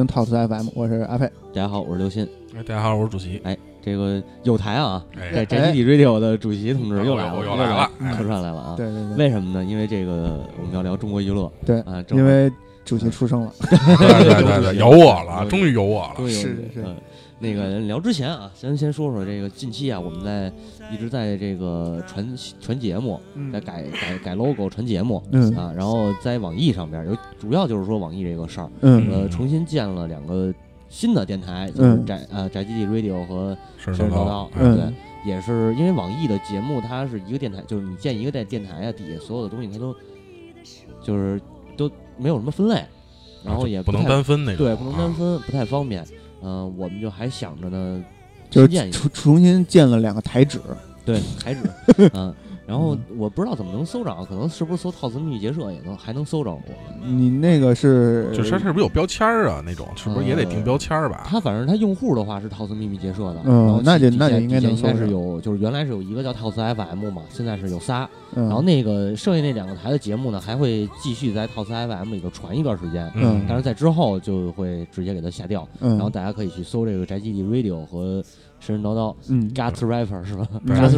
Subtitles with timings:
[0.00, 1.26] 听 Talk FM，我是阿佩。
[1.26, 2.26] 大家好，我是刘鑫。
[2.56, 3.38] 哎，大家好，我是主席。
[3.44, 8.74] 哎，这个有台啊，哎在宅基地 Radio 的主席同志又来了，又又来了客串来了啊。
[8.78, 9.64] 对对对，为什么呢？
[9.64, 12.50] 因为这个我们要聊中国娱乐对啊，因为
[12.84, 16.14] 主席出生了， 对对对对， 有我了，终于有我了。
[16.28, 16.96] 是是是嗯
[17.42, 20.52] 那个聊之前啊，先先说说这个近期啊，我们在
[20.92, 30.52] 一直在这个传传节目，嗯在改改改 logo 传节目嗯啊，然后在网易上边有主要就是说网易这个事儿，嗯呃，重新建了两个
[30.90, 39.96] 新的电台，就是嗯宅呃宅基地 Radio 和是神神叨叨，嗯对，也是因为网易的节目它是一个电台，就是你建一个电电台啊，底下所有的东西它都
[41.02, 41.40] 就是
[41.74, 42.84] 都没有什么分类，
[43.42, 45.14] 然后也不能太单分那种，对，不能单啊。
[45.16, 46.04] 分，不太方便。
[46.42, 48.04] 嗯、我们就还想着呢，
[48.48, 50.60] 就是建重重新建了两个台址，
[51.04, 51.60] 对台址，
[52.14, 52.34] 嗯，
[52.70, 57.18] 然后我不知道怎么能搜着，可能是不是搜“套词秘密结社”也能还能搜着我们。
[57.18, 59.60] 你那个是就是它是不是有标签儿啊？
[59.66, 61.24] 那种是不是也得定标签儿吧？
[61.26, 78.22] 它反正它用户的话是套词秘密结社的，嗯那就那就应该能搜是有，就是原来是有一个叫套词 FM 嘛，现在是有仨，嗯，然后那个剩下那两个台的节目呢，还会继续在套词 FM 里头传一段时间，嗯但是在之后就会直接给它下掉，嗯，然后大家可以去搜这个宅基地 Radio 和
[78.60, 79.50] 神神叨叨嗯。
[79.50, 80.90] Guts Rapper 是吧？Rap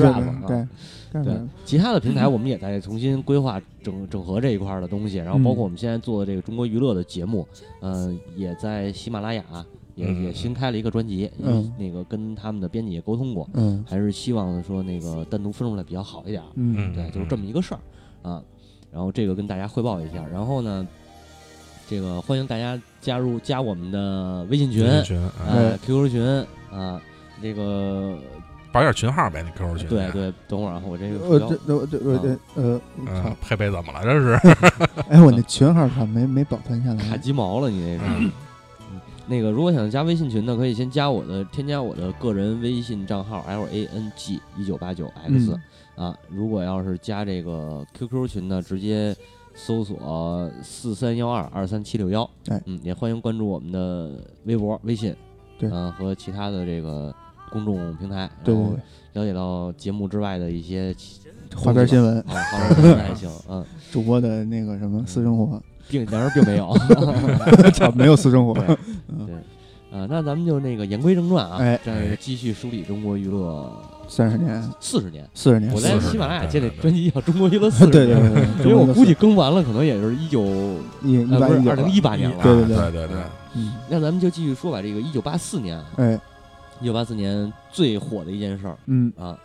[0.47, 0.69] 对啊，
[1.13, 7.47] 对对，其他的平台我们也在重新规划整整合这一块儿的东西，然后包括我们现在做的这个中国娱乐的节目，
[7.81, 9.45] 嗯，也在喜马拉雅
[9.95, 10.25] 也嗯。
[10.25, 11.73] 也新开了一个专辑，嗯。
[11.79, 13.85] 那个跟他们的编辑也沟通过，嗯。
[13.89, 16.49] 还是希望说那个单独分出来比较好一点儿。
[16.55, 16.95] 嗯。
[16.95, 17.81] 对，就是这么一个事儿
[18.29, 18.43] 啊。
[18.91, 20.87] 然后这个跟大家汇报一下，然后呢，
[21.89, 26.23] 这个欢迎大家加入加我们的微信群、微信群，哎呃 QQ 群
[26.71, 27.01] 啊，
[27.43, 28.17] 这个
[28.73, 29.89] 报点群号呗，那 QQ 群。
[29.89, 34.03] 对，对，等会儿啊，我这个呃标这我这我这呃佩佩怎么了？
[34.05, 34.33] 这是
[35.11, 38.11] 哎我那群号他没没保存下来卡来，鸡毛了，你那是。
[38.21, 38.33] 嗯
[39.29, 45.57] 那个，如果想加微信群的，可以先加我的，添加我的个人微信账号 l a n g 一九八九 x
[45.97, 46.19] 嗯啊。
[46.29, 49.15] 如果要是加这个 QQ 群呢，直接
[49.55, 52.29] 搜索四三幺二二三七六幺。
[52.49, 54.11] 哎嗯，也欢迎关注我们的
[54.45, 55.15] 微博、微信，
[55.57, 57.15] 对嗯、和其他的这个
[57.53, 58.71] 公众平台，对然后
[59.13, 60.95] 对了解到节目之外的一些，
[61.55, 66.75] 花边新闻，啊，花边新闻还行， 嗯，主播的那个什么私生活，并然而并没有。
[67.95, 68.65] 没有私生活，对
[69.27, 69.35] 对，
[69.91, 73.71] 啊，那咱们就那个言归正传啊，哎这个继续梳理中国娱乐
[74.09, 75.29] 三十年四十年。
[75.35, 80.43] 四十年，我在喜马拉雅年建的对专辑叫《中国娱乐四十年》，对对，对因为我估计更完了，可能也就是一九，
[81.03, 82.37] 一二零一八年了。
[82.43, 82.91] 对对对。
[82.91, 83.17] 对对，
[83.55, 86.19] 嗯，那咱们就继续说吧，这个一九八四年，哎
[86.83, 89.39] 一九八四年最火的一件事儿嗯，啊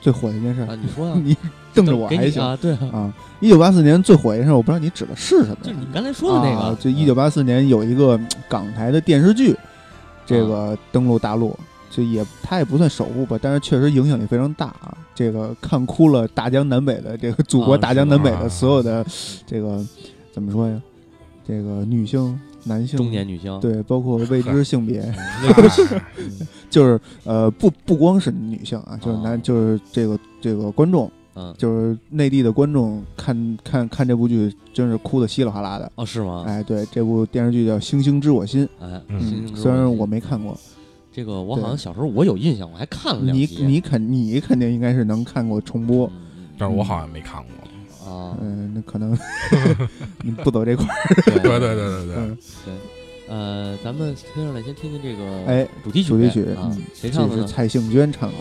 [0.00, 1.36] 最火的一件事，啊，你说呀， 你
[1.74, 3.14] 瞪着我给还行啊，对啊，啊！
[3.40, 5.58] 一九八四年最火一件事，我不知道你指的是什么呀？
[5.62, 9.54] 就是你刚才说的那个，啊就一九八四年有一个嗯港台的电视剧，
[10.24, 11.58] 这个登陆大陆，
[11.90, 14.96] 就也它也不算首部吧，但是确实影响力非常大啊。
[15.14, 19.04] 这个看哭了大江南北的这个祖国啊大江南北的吗所有的
[19.44, 19.84] 这个
[20.32, 20.80] 怎么说呀？
[21.46, 25.02] 这个女性、男性、中年女性，对，包括 未知性别，
[26.68, 31.10] 就是呃不不光是女性啊，就是男啊就是这个这个观众。
[31.38, 35.92] 嗯，就是内地的观众看看看这部剧，真是哭的稀里哗啦的。
[35.96, 36.44] 哦，是吗？
[36.46, 38.98] 哎，对，这部电视剧叫《星星知我心》，哎，
[39.54, 40.58] 虽然我没看过，
[41.12, 43.66] 这个，我好像小时候我有印象，我还看了两你集。
[43.66, 46.10] 你肯你肯定应该是能看过重播，
[46.56, 47.50] 但是我好像没看过。
[48.06, 49.16] 啊，嗯，那可能
[50.22, 52.14] 你 不走这块儿，对对对对对。
[52.14, 52.16] 对，
[52.66, 52.78] 嗯，
[53.28, 57.42] 呃，咱们听上来先听听这个哎，主题曲主题曲啊嗯，谁唱的呢？
[57.42, 58.36] 这是蔡幸娟唱的，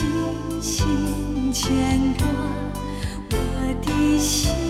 [0.00, 2.26] 心心牵挂
[3.30, 4.69] 我的心。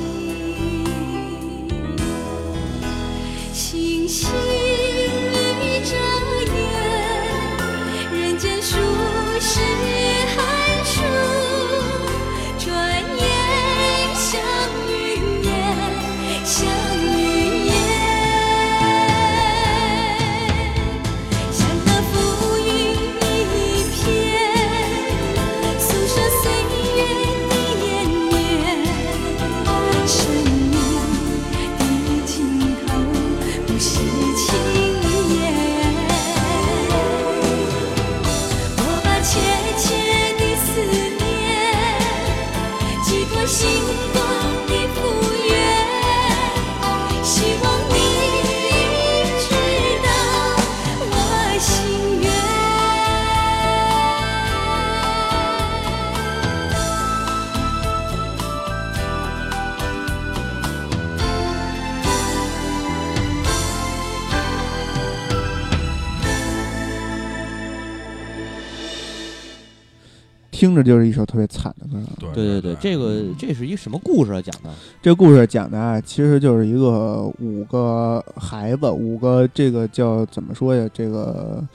[70.61, 72.13] 听着就是一首特别惨的歌啊。
[72.21, 74.43] 对对对对，这个这是一什么故事啊？
[74.43, 74.69] 讲的
[75.01, 80.87] 这故事讲的啊，其实就是一个五个孩子，五个这个叫怎么说呀？
[80.93, 81.67] 这个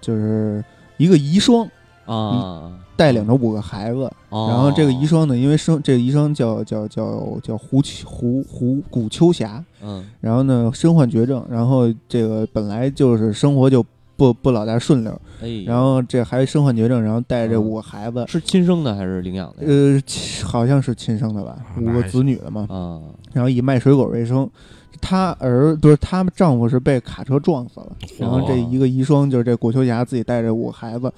[0.00, 0.64] 就是
[0.96, 1.68] 一个遗孀
[2.06, 13.84] 啊，带领着五个孩子，哦然后这个遗孀呢，因为生这个遗孀叫叫叫叫胡秋胡胡古秋霞，嗯然后呢身患绝症，然后这个本来就是生活就
[14.20, 19.66] 不不老大顺溜，哎，然后这还身患绝症，然后带着五个孩子，是亲生的还是领养的？
[19.66, 19.98] 呃，
[20.44, 23.00] 好像是亲生的吧，五个子女了嘛，啊，
[23.32, 24.46] 然后以卖水果为生。
[25.00, 31.10] 她儿不是她丈夫是被卡车撞死了，然后这一个遗孀就是这古秋霞自己带着五个孩子，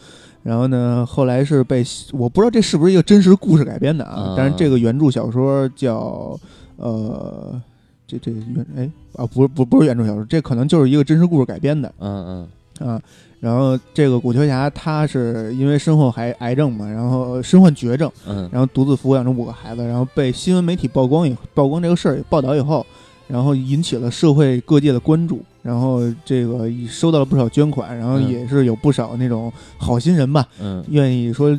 [0.44, 1.82] 然后呢后来是被
[2.12, 6.38] 我不知道这是不是一个真实故事改编的啊啊，但是这个原著小说叫
[6.76, 7.60] 呃
[8.06, 12.48] 这这原哎啊不是不不是原著小说，这可能就是一个真实故事改编的嗯嗯
[12.82, 13.00] 啊。
[13.40, 22.86] 然后这个古秋霞她是因为身后还癌症嘛，然后身患绝症，嗯然后独自抚养着五个孩子，然后被新闻媒体曝光以曝光这个事儿报道以后，
[23.26, 31.58] 然后引起了社会各界的关注，然后这个收到了不少捐款，然后嗯也是有不少那种好心人吧，嗯愿意说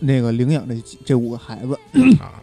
[0.00, 0.74] 那个领养这
[1.04, 1.78] 这五个孩子，
[2.18, 2.34] 啊，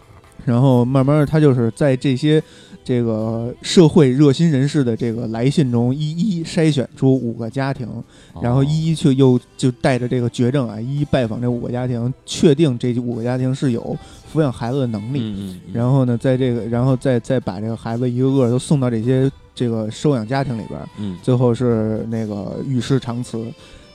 [0.46, 2.42] 然后慢慢的他就是在这些
[2.90, 7.86] 这个社会热心人士的这个来信中，一一筛选出五个家庭，
[8.34, 13.96] 哦然后一一去又就带着这个绝症啊，一一拜访这五个家庭，确定这五个家庭是有
[14.34, 15.20] 抚养孩子的能力。
[15.20, 23.46] 嗯嗯，嗯然后呢，在这个，然后再再把这个孩子一个个都送到这些这个收养家庭里边，嗯最后是那个与世长辞。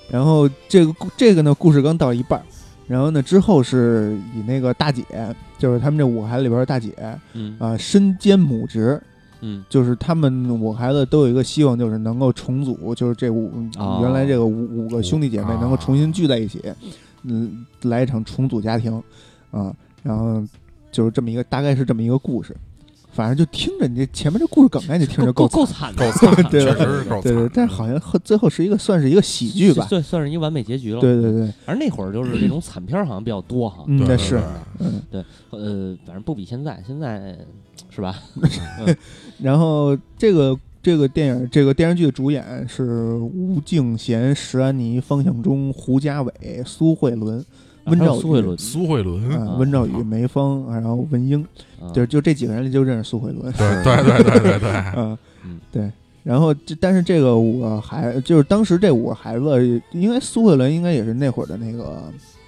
[0.08, 2.46] 然后这个故这个呢，故事刚到一半儿，
[2.86, 5.04] 然后呢之后是以那个大姐，
[5.58, 6.92] 就是他们这五个孩子里边的大姐
[7.32, 7.56] 嗯。
[7.58, 9.00] 啊、身兼母职，
[9.40, 9.64] 嗯。
[9.68, 14.00] 就是他们五个孩子都有一个希望，就是能够重组，就是这五、哦。
[14.02, 16.62] 原来这个五五个兄弟姐妹能够重新聚在一起，
[17.22, 19.02] 嗯，来一场重组家庭
[19.50, 20.42] 啊，然后
[20.92, 22.54] 就是这么一个，大概是这么一个故事。
[23.14, 27.22] 反正就听着你这前面这故事梗概，你听着够够惨的，够惨，对确实是够惨。
[27.22, 29.86] 对对，但是好像后最后是一个算是一个喜剧吧。
[29.86, 31.00] 算算是一完美结局了。
[31.00, 33.84] 对对对，而那会儿就是这种惨片儿好像比较多哈。
[33.86, 34.40] 嗯，是
[35.10, 35.94] 对嗯。
[35.94, 37.38] 呃，反正不比现在，现在
[37.88, 38.18] 是吧？
[39.38, 46.32] 然后这个这个电影这个电视剧的主演是吴敬贤、石安妮、方向中、胡家伟、
[46.66, 47.44] 苏慧伦、
[47.86, 51.46] 温兆宇苏慧伦，苏慧伦，温兆宇、梅芳，然后文英，
[51.92, 53.52] 对就就这几个人里就认识苏慧伦。
[53.52, 55.90] 对对对对对对， 嗯嗯，对。
[56.22, 62.04] 然后这但是这个五个孩就是当时这五个孩子，应该苏慧伦应该也是那会儿的那个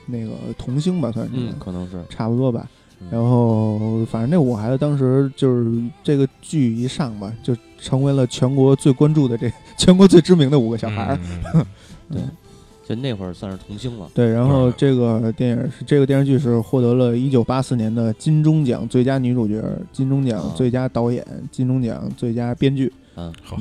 [0.06, 2.66] 那个童星吧，算是、嗯，可能是差不多吧。
[2.68, 5.70] 嗯然后反正那五个孩子当时就是
[6.02, 11.18] 这个剧一上吧，就成为了全国最关注的这全国最知名的五个小孩儿。
[11.52, 11.66] 嗯
[12.10, 12.22] 对
[12.88, 14.08] 就那会儿算是童星了。
[14.14, 19.62] 对，然后这个电影是这个电视剧是获得了一九八四年的金钟奖最佳女主角、
[19.92, 20.52] 金钟奖啊。
[20.56, 22.92] 最佳导演、金钟奖最佳编剧。
[23.16, 23.56] 嗯，好，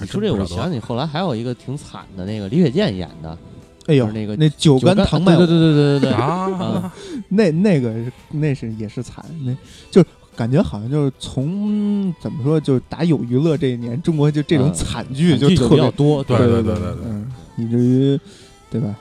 [0.00, 3.38] 你说这我想起后来还有一个挺惨的，那个李雪健演的，
[3.86, 6.92] 哎呦，那个那酒干干倘卖无，对对对对对对对，啊，
[7.28, 7.94] 那那个
[8.30, 9.56] 那是也是惨，那
[9.90, 14.74] 就是感觉好像就是从怎么说，就是打有娱乐这一年，中国就这种嗯。
[14.74, 18.18] 惨剧剧就特别比较多，对对对对对对对嗯，以至于
[18.74, 18.92] 对吧？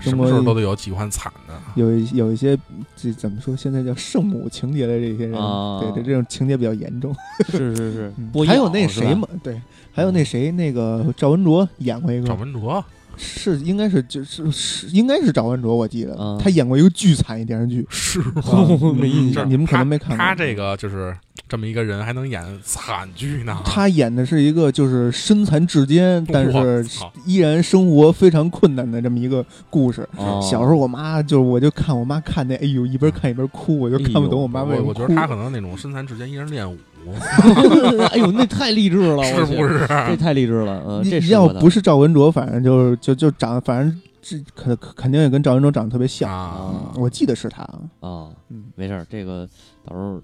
[0.00, 1.54] 什么时候都得有喜欢惨的。
[1.76, 2.58] 有一有一些
[2.96, 3.54] 这怎么说？
[3.56, 7.14] 现在叫圣母情节的这些人，啊对对，这种情节比较严重。
[7.50, 9.28] 是是是嗯，还有那谁嘛？
[9.42, 9.60] 对，
[9.92, 12.84] 还有那谁，那个赵文卓演过一个赵个，文卓
[13.16, 18.66] 是应该是就是是应该是赵文卓，我记得啊他演过一个巨惨一电视剧，是啊
[18.96, 20.16] 没印象你们可能没看过。
[20.16, 21.16] 他这个就是
[21.48, 23.60] 这么一个人，还能演惨剧呢。
[23.64, 26.84] 他演的是一个就是身残志坚，但是
[27.26, 30.08] 依然生活非常困难的这么一个故事。
[30.16, 35.00] 哦小时候我妈就是我就看我妈看那，哎呦一边看一边哭，我就看不懂我妈为什么哭。
[35.00, 36.76] 我我觉得他可能那种身残志坚，一人练武，
[38.12, 39.86] 哎呦，那太励志了，是不是？
[39.88, 46.30] 这太励志了，呃，你这要不是是赵文卓，反正就是就就长，反正这可可肯定也跟赵文卓长得特别像。
[46.30, 47.62] 啊，我记得是他，
[48.00, 48.64] 啊，嗯。
[48.76, 49.48] 没事儿，这个
[49.84, 50.20] 到时候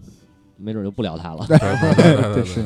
[0.57, 1.45] 没准就不聊他了。
[1.47, 2.65] 对是，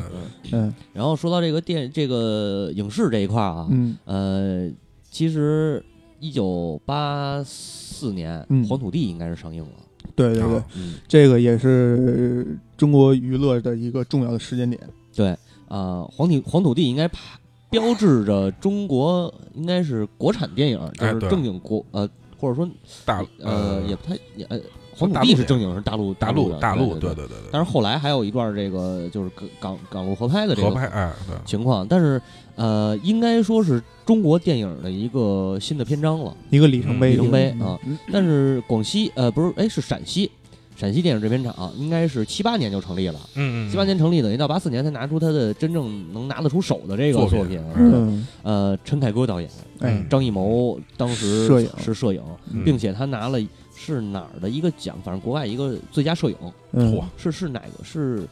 [0.51, 0.73] 嗯。
[0.93, 3.97] 然后说到这个电这个影视这一块啊，嗯。
[4.05, 4.69] 呃，
[5.09, 5.83] 其实
[6.19, 9.69] 一九八四年嗯《黄土地》应该是上映了，
[10.15, 10.57] 对对对。
[10.57, 14.77] 啊，嗯，这个也是中国娱乐的一个重要的时间点。
[15.15, 15.33] 对，
[15.69, 17.17] 呃，黄土黄土地应该拍
[17.69, 22.05] 标志着中国应该是国产电影，就是正经国呃，
[22.37, 22.69] 或者说
[23.05, 24.59] 大呃也不太也呃，
[24.93, 32.21] 黄土地是正经是大陆大陆大陆，对对对但是后来还有一段这个就是港港港陆合拍的这个合拍哎对，情况，但是
[32.55, 36.35] 呃，应该说是中国电影的一个新的篇章了。
[36.49, 37.79] 一个里程碑，里程碑嗯啊！
[38.11, 40.29] 但是广西呃不是哎是陕西，
[40.75, 47.63] 陕西电影制片厂应该是七八年就成立了，嗯嗯，七八年成立，等于到八四年才拿出他的真正能拿得出手的这个作品。
[47.75, 49.49] 嗯，呃，陈凯歌导演，
[49.79, 49.91] 哎。
[49.91, 52.63] 嗯，张艺谋当时摄影是摄影，嗯。
[52.63, 53.39] 并且他拿了
[53.75, 56.35] 是哪儿的一个奖，反正国外一个最佳摄影，
[56.71, 56.93] 嗯。
[56.93, 57.03] 嚯。
[57.17, 57.83] 是是哪个？
[57.83, 58.27] 是，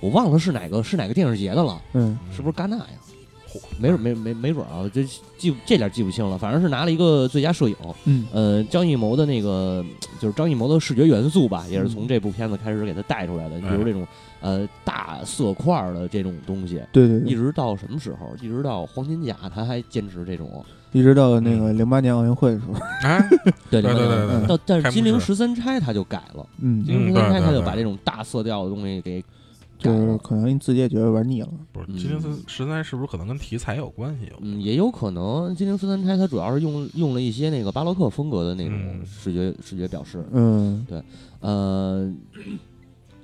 [0.00, 1.80] 我忘了是哪个是哪个电影节的了。
[1.94, 2.18] 嗯。
[2.34, 2.86] 是不是戛纳呀？
[3.08, 3.13] 嚯？
[3.78, 5.04] 没准没没没准啊，这
[5.38, 6.36] 记这点记不清了。
[6.38, 7.76] 反正是拿了一个最佳摄影。
[8.04, 9.84] 嗯呃，张艺谋的那个
[10.20, 13.56] 就是张艺谋的视觉元素吧，也是从这部片子开始给他带出来的。
[13.56, 14.06] 你比如这种
[14.40, 18.34] 呃大色块儿的这种东西，对对对，一直到什么时候？
[18.40, 20.64] 一直到黄金甲，他还坚持这种。
[20.92, 23.18] 一直到那个零八年奥运会的时候，哎，
[23.68, 29.20] 对对对对对到但是金陵十三钗他就改了，嗯，金陵十三钗他就把这种大色调的东西给
[29.78, 30.18] 改就是。
[30.18, 31.96] 可能你自己也觉得玩腻了，不是嗯。
[31.96, 34.32] 金陵十十三是不是可能跟题材有关系？
[34.40, 35.54] 嗯，也有可能。
[35.54, 39.04] 金陵十三钗它主要是用用了一些那个巴洛克风格的那种嗯。
[39.04, 40.24] 视觉、视觉表示。
[40.32, 40.84] 嗯。
[40.88, 41.02] 对
[41.40, 42.12] 呃，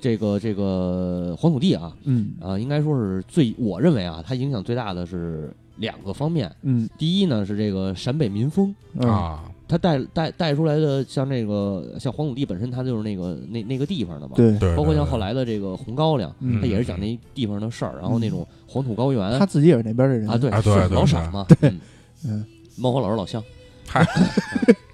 [0.00, 2.32] 这个这个黄土地啊，嗯。
[2.40, 6.54] 呃，应该说是最我认为啊，它影响最大的是两个方面。
[6.62, 6.88] 嗯。
[6.98, 9.38] 第一呢是这个陕北民风，嗯
[9.70, 14.32] 啊，它带带带出来的像这个像黄土地本身它就是那个那那个地方的嘛。
[14.34, 16.60] 对，对，包括像后来的这个红高粱，嗯。
[16.60, 19.38] 它也是讲那地方的事儿，然后那种黄土高原。
[19.38, 20.28] 他自己也是那边的人。
[20.28, 21.80] 啊，对，啊对是老陕嘛，嗯，
[22.24, 22.44] 嗯。
[22.76, 23.42] 猫和老师老乡。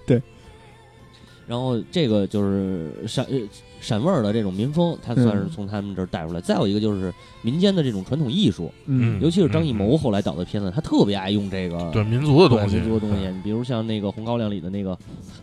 [1.47, 3.37] 然后这个就是陕呃
[3.79, 6.41] 陕味儿的这种民风，它算是嗯从他们这儿带出来。
[6.41, 14.97] 再有一个就是民间的这种传统艺术，嗯尤其是张艺嗯谋后来导的片子，他特别爱用这个对民族的东西，民族的东西，比如像那个《红高粱》里的那个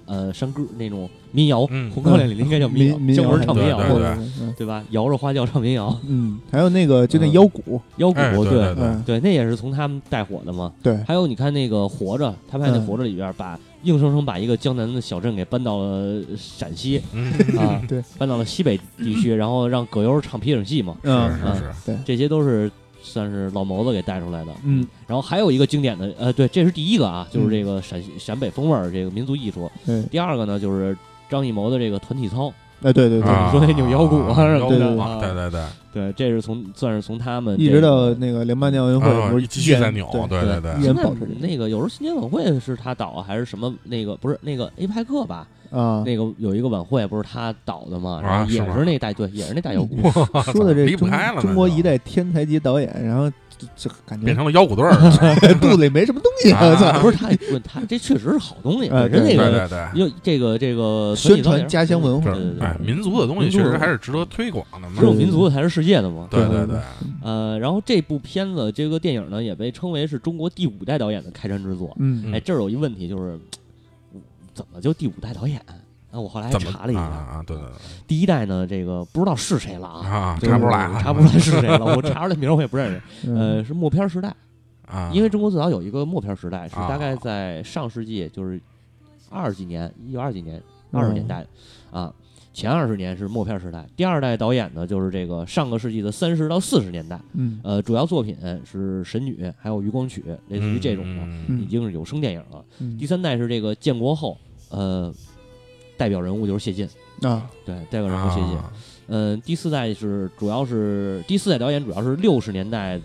[0.04, 4.08] 呃山歌那种民谣，嗯红高粱》里的应该叫民谣，民姜文唱民谣对对对
[4.40, 4.84] 嗯对吧？
[4.90, 10.73] 摇着花轿唱民谣，嗯，还有那个就那嗯腰鼓，腰鼓哎对对嗯对，那也是从他们带火的嘛。
[10.82, 22.71] 对，还有你看那个《活着》，他拍那《嗯活着》里边把硬生生把一个江南的小镇给搬到了陕西嗯，啊， 对，搬到了西北地区，然后让葛优唱皮影戏嘛，嗯是是是，这些都是
[23.03, 24.53] 算是老谋子给带出来的。
[24.64, 29.71] 嗯，然后还有一个经典的，呃，对，这是第一个啊，就是嗯这个陕西陕北风味儿这个民族艺术。
[29.87, 30.97] 嗯，第二个呢，就是
[31.29, 32.53] 张艺谋的这个团体操，
[32.85, 33.50] 哎对对对，啊。
[33.50, 35.19] 说那扭腰鼓啊什么的腰鼓啊。
[35.21, 35.62] 对对对，
[35.93, 41.03] 对，这是从算是从他们一这个直到那个零八年奥运会不是啊继续在扭，对对对现在
[41.41, 45.47] 那个有时候新年晚会是他导啊，还是什么那个不是那个 A 派克吧？
[45.71, 48.21] 啊，那个有一个晚会不是他导的吗？
[48.23, 48.79] 然后也啊是吗？
[48.79, 49.97] 是那大对，也是那大 腰鼓。
[50.53, 54.92] 说的这离不中开了，中国一代天才级导演，然后这这感觉变成了腰鼓队儿，
[55.61, 56.52] 肚子里没什么东西！
[57.00, 58.88] 不是他，不是他，这确实是好东西。
[58.88, 60.00] 哎本身那个对对。
[60.00, 64.96] 又这个这个宣传家乡文化对对对哎，民族的东西确实还是值得推广的嘛。
[64.99, 66.26] 只有民族的才是世界的嘛。
[66.30, 66.76] 对对对，
[67.23, 71.94] 呃，然后这部片子这个电影呢，也被称为是中国第五代导演的开山之作。
[71.99, 73.38] 嗯哎，这儿有一问题就是，
[74.54, 75.61] 怎么就第五代导演？
[76.14, 77.44] 啊，我后来还查了一下，啊啊？
[77.44, 77.66] 对对
[78.06, 81.85] 第一代呢，这个不知道是谁了啊，啊，查不出来，查不出来是谁了。
[81.97, 83.02] 我查出来名儿我也不认识。
[83.26, 84.33] 嗯呃，是默片时代，
[84.87, 88.61] 啊，因为中国最早有一个默片时代，是啊大概在上世纪，就是
[89.28, 91.44] 二几年，一九二几年，二十年代
[91.90, 92.14] 啊。
[92.52, 102.64] 前二十年是默片时代，第二代导演呢就是这个上个世纪的三十到四十年代，嗯呃，主要作品是《神女》还有《渔光曲》，类似于这种的，嗯已经是有声电影了。
[102.78, 104.38] 嗯第三代是这个建国后，
[104.71, 105.12] 呃，
[106.04, 106.87] 代表人物就是谢晋，
[107.23, 107.49] 啊。
[107.64, 108.58] 对，代表人物谢晋。
[108.58, 108.70] 啊。
[109.06, 113.00] 嗯，第四代是主要是第四代导演主要是六十年代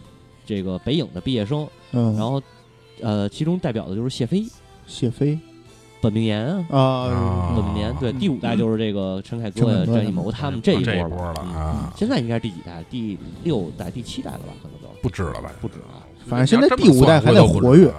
[0.46, 2.42] 这个北影的毕业生，嗯，然后
[3.00, 4.46] 呃，其中代表的就是谢飞、
[4.86, 5.40] 谢飞。
[6.02, 6.78] 本命年啊。
[6.78, 11.94] 啊，本命年对，第五代就是这个陈凯歌张艺谋他们这一波了嗯啊。
[11.96, 12.84] 现在应该是第几代？
[12.90, 14.54] 第六代、第七代了吧？
[14.62, 14.90] 可能都。
[15.02, 15.50] 不止了吧？
[15.62, 15.86] 不止了。
[16.28, 17.94] 反正现在第五代还在活跃，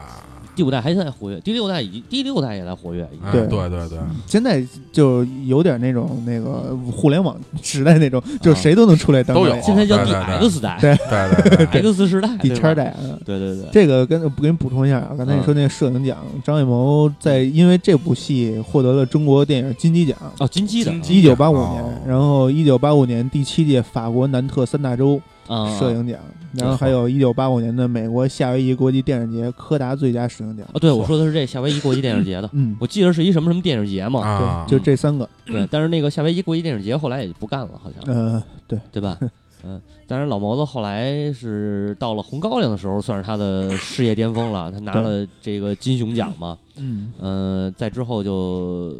[0.60, 3.26] 第五代还在活跃，第六代已经第六代也在活跃，已经。
[3.26, 3.46] 啊对。
[3.46, 4.62] 对对对，现在
[4.92, 10.96] 就有点那种那个互联网时代那种，就谁都能出来当都有导演现在叫对对 DX 代对。
[11.08, 12.60] 对对对，，X 时代，第对吧。
[12.60, 12.98] 叉代啊。
[13.24, 26.18] 对对对，这个跟给你补充一下啊，刚才你说那个摄影奖，张艺谋在因为这部戏获得了中国电影金鸡奖，哦，金鸡的金鸡一九八五哦年，然后一九八五年第七届法国南特三大洲啊，摄影奖，
[26.52, 30.66] 然后还有一九八五年的美国夏威夷国际电影节柯达最佳摄影奖。
[30.72, 39.18] 啊，对，我说的是这夏威夷国际电影节的，嗯，我记得是一什么什么电影节嘛，啊，对，就这三个，对，但是那个夏威夷国际电影节后来也不干了，好像，呃，对，对吧？
[39.62, 48.96] 嗯，当然老毛子后来是到了红高粱的时候，算是他的事业巅峰了，他拿了这个金熊奖嘛，嗯，嗯，在之后就，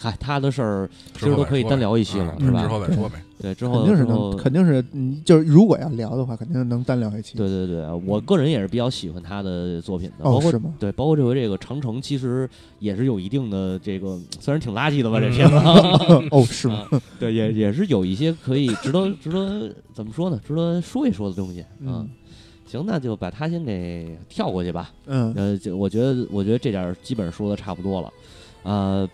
[0.00, 2.62] 嗨，他的事儿其实都可以单聊一期了，嗯是吧？
[2.62, 3.22] 之后再说呗。
[3.40, 7.36] 对，之后肯定是能，肯定是，嗯，就是如果要聊的话，肯定能单聊一期。
[7.36, 10.72] 对对对，我个人也是比较喜欢他的作品的，包哦，括什么？
[10.78, 12.48] 对，包括这回这个长城，其实
[12.80, 15.54] 也是有一定的这个，虽然挺垃圾的吧，这片子，
[16.30, 16.86] 哦，是吗？
[16.90, 20.40] 啊对，也也是有一些可以值得值得怎么说呢？
[20.46, 21.64] 值得说一说的东西。
[21.80, 22.08] 嗯，
[22.66, 24.90] 行，那就把他先给跳过去吧。
[25.06, 28.12] 嗯呃，就我觉得，我觉得这点儿基本上说的差不多了。
[28.64, 29.08] 呃，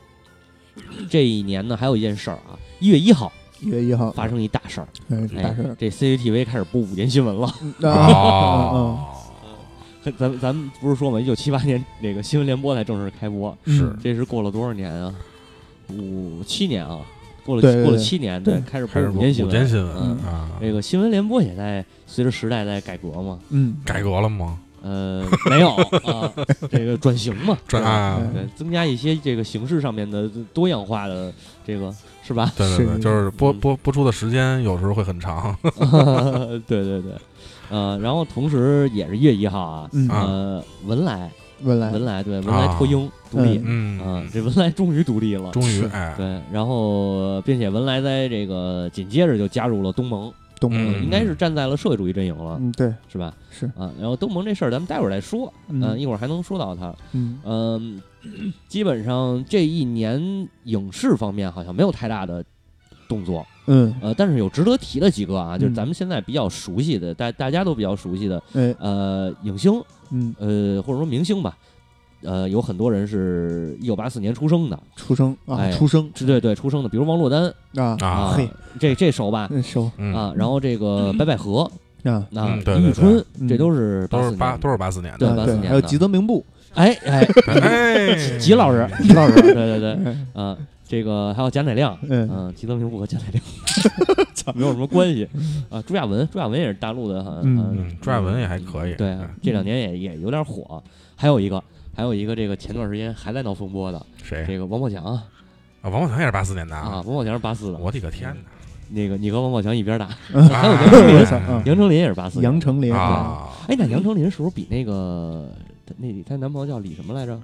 [1.08, 5.76] 这一年呢，还有一件事儿啊，一月一号一月一号发生一大事儿，大事儿。
[5.78, 7.52] 这 CCTV 开始播午间新闻了。
[10.18, 13.84] 咱们咱们不是说嘛，一九七八年那个新闻联播才正式开播，是。
[13.84, 15.14] 嗯这是过了多少年啊？
[15.88, 17.00] 五七年啊，
[17.44, 18.60] 过了过了七年，对。
[18.66, 19.48] 开始播午间新闻。
[19.48, 24.58] 午间新闻嗯，啊，这个新闻联播也在随着时代在改革嘛，嗯，改革了吗？
[24.84, 25.70] 呃，没有
[26.04, 26.30] 啊，
[26.70, 27.82] 这个转型嘛， 转
[28.34, 31.32] 对，增加一些这个形式上面的多样化的
[31.66, 31.90] 这个
[32.22, 32.52] 是吧？
[32.54, 35.56] 对对对，就是播嗯播播出的时间有时候会很长。
[36.68, 37.12] 对对对，
[37.70, 40.06] 呃，然后同时也是一月一号啊，嗯。
[40.10, 40.24] 啊。
[40.26, 41.30] 呃，文莱
[41.62, 43.98] 文莱，文莱对文莱脱英独立，嗯。
[44.04, 50.30] 嗯，这文莱终于独立了，终于哎，对，然后并且文莱在这个紧接着就加入了东盟，
[50.68, 53.34] 东嗯盟，应该是站在了社会主义阵营了，嗯，对，是吧？
[53.50, 56.94] 是，啊，然后东盟这事儿咱们待会儿再说，嗯、嗯一会儿还能说到它。
[57.12, 58.02] 嗯嗯，
[58.68, 62.42] 基本上这一年影视方面好像没有太大的
[63.08, 71.56] 动作，嗯，呃，但是有值得提的几个啊，就是嗯咱们现在比较熟悉的，大大家都比较熟悉的，哎，呃，影星，嗯，呃，或者说明星吧，
[72.24, 76.10] 呃，有很多人是一九八四年出生的，出生啊，哎出生。
[76.14, 77.52] 对对对出生的，比如王珞丹。
[77.76, 79.48] 啊，啊嘿，这这熟吧？
[79.50, 79.90] 嗯，熟。
[79.98, 80.14] 嗯。
[80.14, 81.70] 啊，然后这个白百合，
[82.04, 85.82] 啊，李宇春，这都是都是四年八都是八四年对的，啊对，还有84年的。
[85.82, 93.42] 吉泽明步，哎哎，哎， 吉老师，吉老师， 对对对，嗯啊，这个还有贾乃亮，嗯，嗯，吉泽明步和贾乃亮，
[94.54, 95.28] 没有什么关系。
[95.70, 95.82] 啊。
[95.86, 97.96] 朱亚文，朱亚文也是大陆的，好像嗯。
[98.00, 100.82] 朱亚文也还可以，对啊，这两年也也有点火。
[101.16, 101.62] 还有一个，
[101.96, 104.44] 还有一个这个前段时间还在闹风波的谁？
[104.46, 105.24] 这个王宝强啊，
[105.82, 105.90] 啊？
[105.90, 108.40] 王宝强也是八四年的啊，，王宝强是八四的，我的个天哪。
[108.90, 111.62] 那个你和王宝强一边大，嗯还有啊杨丞琳。
[111.64, 112.94] 杨丞琳也是八四，杨丞琳。
[112.94, 113.48] 啊？
[113.66, 115.50] 哎，那杨丞琳是不是比那个
[115.96, 117.40] 那她男朋友叫李什么来着？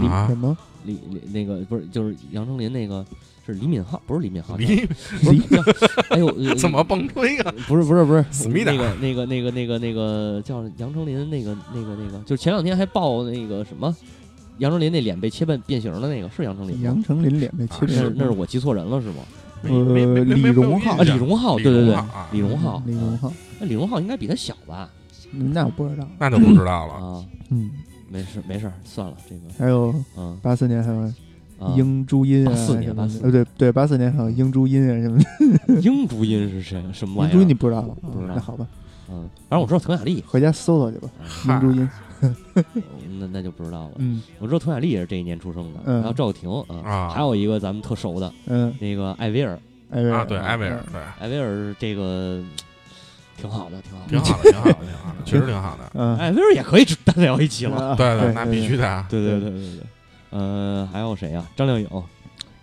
[0.00, 0.56] 李什，么？
[0.84, 3.04] 李李那个不是就是杨丞琳那个
[3.46, 5.62] 是李敏镐，不是李敏镐，李不是叫
[6.10, 7.52] 哎呦呃怎么蹦出一个？
[7.68, 13.94] 不是 不是不是思密达那个那个那个那个那个叫杨丞琳那个那个那个，就是前两天还爆那个什么
[14.58, 16.82] 杨丞琳那脸被切半变形的那个是杨丞琳吗？
[16.84, 19.16] 杨丞琳脸被切是那是我记错人了是吗？
[19.62, 24.90] 没没没没李荣浩啊，李荣浩，对对对，啊李荣浩，李荣浩，那李荣浩应该比他小吧？
[25.32, 26.92] 嗯那我不知道， 那就不知道了。
[26.94, 27.70] 啊，嗯，
[28.10, 31.14] 没事没事，算了，这个还有嗯八四年还有啊，
[31.76, 33.08] 英朱茵啊，84年什么的。
[33.08, 35.18] 84呃，对对，八四年还有英朱茵啊什么
[35.66, 36.82] 的，英朱茵是谁？
[36.92, 37.34] 什么玩意儿？
[37.34, 37.54] 英朱茵你？
[37.54, 38.34] 不知道了，不知道。
[38.34, 38.66] 那好吧，
[39.10, 41.08] 嗯，反正我知道佟雅丽，回家搜搜去吧，
[41.46, 41.88] 英朱茵，
[43.20, 43.92] 那那就不知道了。
[43.96, 44.22] 嗯。
[44.38, 46.02] 我知道佟雅丽也是这一年出生的，嗯。
[46.02, 47.08] 还有赵又廷啊，啊。
[47.10, 49.58] 还有一个咱们特熟的嗯，那个艾薇儿，
[49.90, 52.42] 艾薇儿啊，对，艾薇儿，对，艾薇儿这个
[53.36, 55.90] 挺好的，挺好的，挺好的，挺好的，挺好的，确实挺好的。
[55.94, 57.76] 嗯，艾薇儿也可以单聊一期了。
[57.90, 57.94] 啊。
[57.94, 59.06] 对对，那必须的啊。
[59.08, 59.80] 对对对对对，
[60.34, 61.44] 呃，还有谁呀？
[61.56, 61.86] 张靓颖，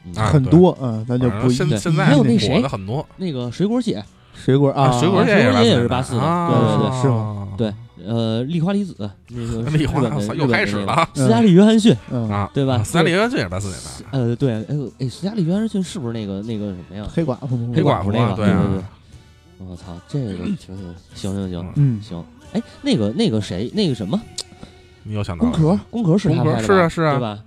[0.05, 0.13] 嗯。
[0.15, 4.03] 啊很多嗯，咱就反不现现在还有那谁火的很多，那个水果姐，
[4.35, 6.19] 水果啊，水果姐姐水果姐也是八84的。
[6.21, 7.47] 啊对对对是吗？
[7.55, 8.95] 对，呃，丽花离子，
[9.29, 12.75] 那个 丽花日本的操 又开始了啊日本的那个斯嘉丽约翰逊，嗯，啊，对吧？
[12.77, 17.05] 啊斯嘉丽约翰逊也是八四年的，呃，对，哎呦，哎，斯嘉丽约翰逊是不是那个那个什么呀？
[17.13, 18.83] 黑寡妇，黑寡妇那个，对对对
[19.69, 20.75] 我操，这个挺挺
[21.13, 24.19] 行行行嗯，行，哎，那个那个谁，那个什么，
[25.03, 26.61] 你又想到工了壳，工壳是他拍的吧？
[26.63, 27.13] 是啊是啊。
[27.13, 27.39] 对吧？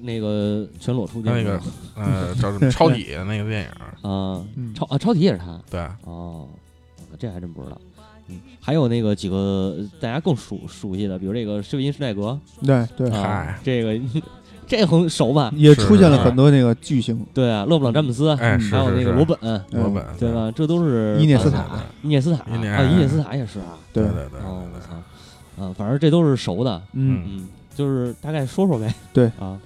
[0.00, 1.60] 那个全裸出镜那个
[1.96, 3.68] 呃，叫什么 超体的那个电影，
[4.10, 6.46] 啊，嗯超啊超体也是他对，哦，
[7.18, 7.80] 这还真不知道。
[8.28, 13.10] 嗯，还有那个几个呃大家更熟熟悉的，比如这个施维因施耐格对对，
[13.64, 13.98] 这个
[14.66, 15.50] 这很熟吧？
[15.56, 19.38] 也出现了很多那个巨星，对啊，勒布朗詹姆斯，哎，嗯是还有那个罗本，
[19.72, 20.30] 罗本，对？
[20.32, 20.52] 吧？
[20.54, 23.78] 这都是伊涅斯塔啊伊涅斯塔啊，伊涅斯塔也是啊。
[23.94, 28.92] 对对对对哦，我对操，啊，反正这都是熟的，嗯，嗯，就是大概说说呗。
[29.14, 29.56] 对啊，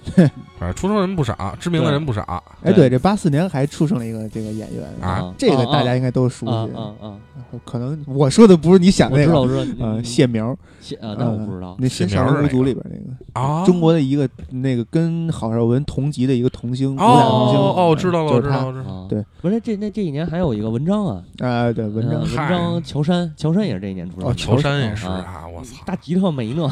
[0.59, 2.21] 反正出生人不少，知名的人不少，
[2.61, 7.17] 哎，对，这八四年还出生了一个这个演员啊这个大家应该都熟啊悉，啊啊！
[7.65, 11.75] 可能我说的不是你想那我知道，我个，知道，呃，嗯谢苗，谢啊，那我不知道。
[11.79, 13.22] 那《新少年无族》里边那个。
[13.33, 22.21] 啊，中国的一个那个跟郝邵文同级的一个童星，武哦打童星，哦，我知道了，我知道，我知道，啊，对，不是这那这一年还有一个文章啊，啊，对，文章。
[22.21, 24.35] 呃文章乔杉，乔杉也是这一年出生。
[24.35, 26.71] 乔杉也是啊啊，我操，大吉他没呢，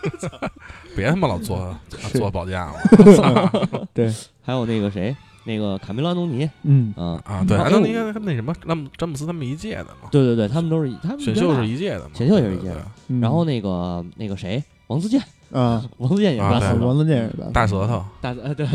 [0.94, 1.74] 别他妈老做
[2.12, 2.74] 做保健了。
[3.94, 4.12] 对，
[4.42, 6.48] 还有那个谁，那个卡梅隆安东尼。
[6.62, 7.44] 嗯，啊，啊！
[7.46, 12.84] 对，哦安东尼那什么詹姆詹姆斯他们一届的嘛，对对对，他们都是他们选秀是一届的嘛，选秀也是一届的。
[13.08, 13.20] 嗯。
[13.20, 15.20] 然后那个那个谁，王自健，
[15.52, 16.60] 啊，王自健也是啊对。
[16.60, 17.46] 八四的，王自健是吧？
[17.52, 18.66] 大舌头，大呃对。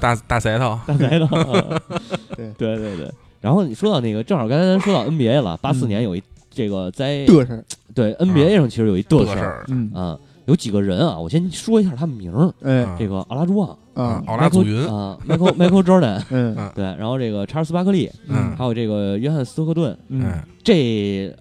[0.00, 1.80] 大大舌头， 大白的，啊
[2.36, 2.52] 对。
[2.56, 3.12] 对对对。
[3.40, 5.88] 然后你说到那个，正好刚才咱说到 NBA 了，八四嗯。
[5.88, 9.34] 年有一这个在的事儿，对 NBA 上其实有一嘚事儿。
[9.34, 9.64] 这事儿。
[9.68, 12.52] 嗯，啊，有几个人啊，我先说一下他们名儿，
[12.98, 13.76] 这个奥拉朱旺。
[13.94, 16.54] 啊，奥拉祖云，啊，Michael Michael Jordan， 嗯。
[16.56, 18.54] 嗯对，然后这个查尔斯巴克利，嗯。
[18.56, 21.34] 还有这个约翰斯托克顿，嗯，哎，这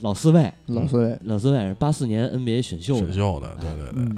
[0.00, 4.16] 老四位，老四位，老四位是八四年 NBA 选秀的，选秀的，对对对，嗯。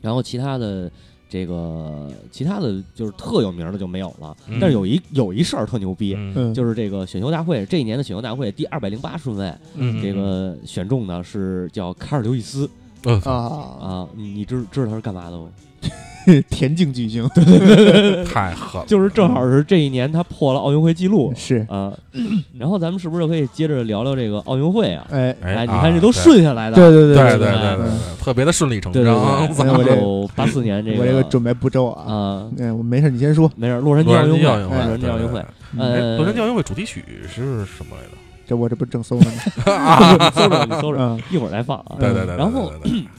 [0.00, 0.90] 然后其他的
[1.28, 4.58] 这个其他的就是特有名的就没有了，嗯。
[4.60, 6.16] 但是有一有一事儿特牛逼，
[6.54, 12.68] 就是这个选秀大会这一年的选秀大会第二百零八顺位，嗯，这个选中的是叫卡尔刘易斯
[13.04, 13.32] 呃啊，
[13.80, 15.48] 啊，你你知知道他是干嘛的吗？
[16.50, 18.82] 田径巨星，对对对，太狠！
[18.88, 21.32] 就是正好是这一年，他破了奥运会纪录。
[21.36, 21.92] 是啊，
[22.58, 25.06] 然后咱们是不是可以接着聊聊这个奥运会啊？
[25.10, 27.86] 哎哎，你看这都顺下来的，对对对对对对，
[28.20, 29.04] 特别的顺理成章。
[29.54, 33.76] 咱们有八四年这个准备不周啊，哎，我没事，你先说，没事。
[33.78, 35.44] 洛杉矶奥运会，洛杉矶奥运会，
[35.78, 38.16] 呃，洛杉矶奥运会主题曲是什么来着？
[38.46, 39.24] 这我这不正搜呢
[39.64, 40.30] 吗？
[40.30, 41.82] 搜着搜着，一会儿再放。
[41.98, 42.36] 对对对。
[42.36, 42.70] 然后，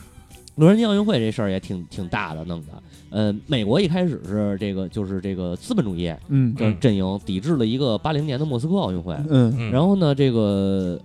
[0.56, 2.68] 洛杉矶奥运会这事儿也挺挺大的，弄的。
[3.10, 11.00] 呃，美国一开始是这个就是这个资本主义嗯的阵营抵制了一个八零年的莫斯科奥运会，嗯嗯然后呢，这个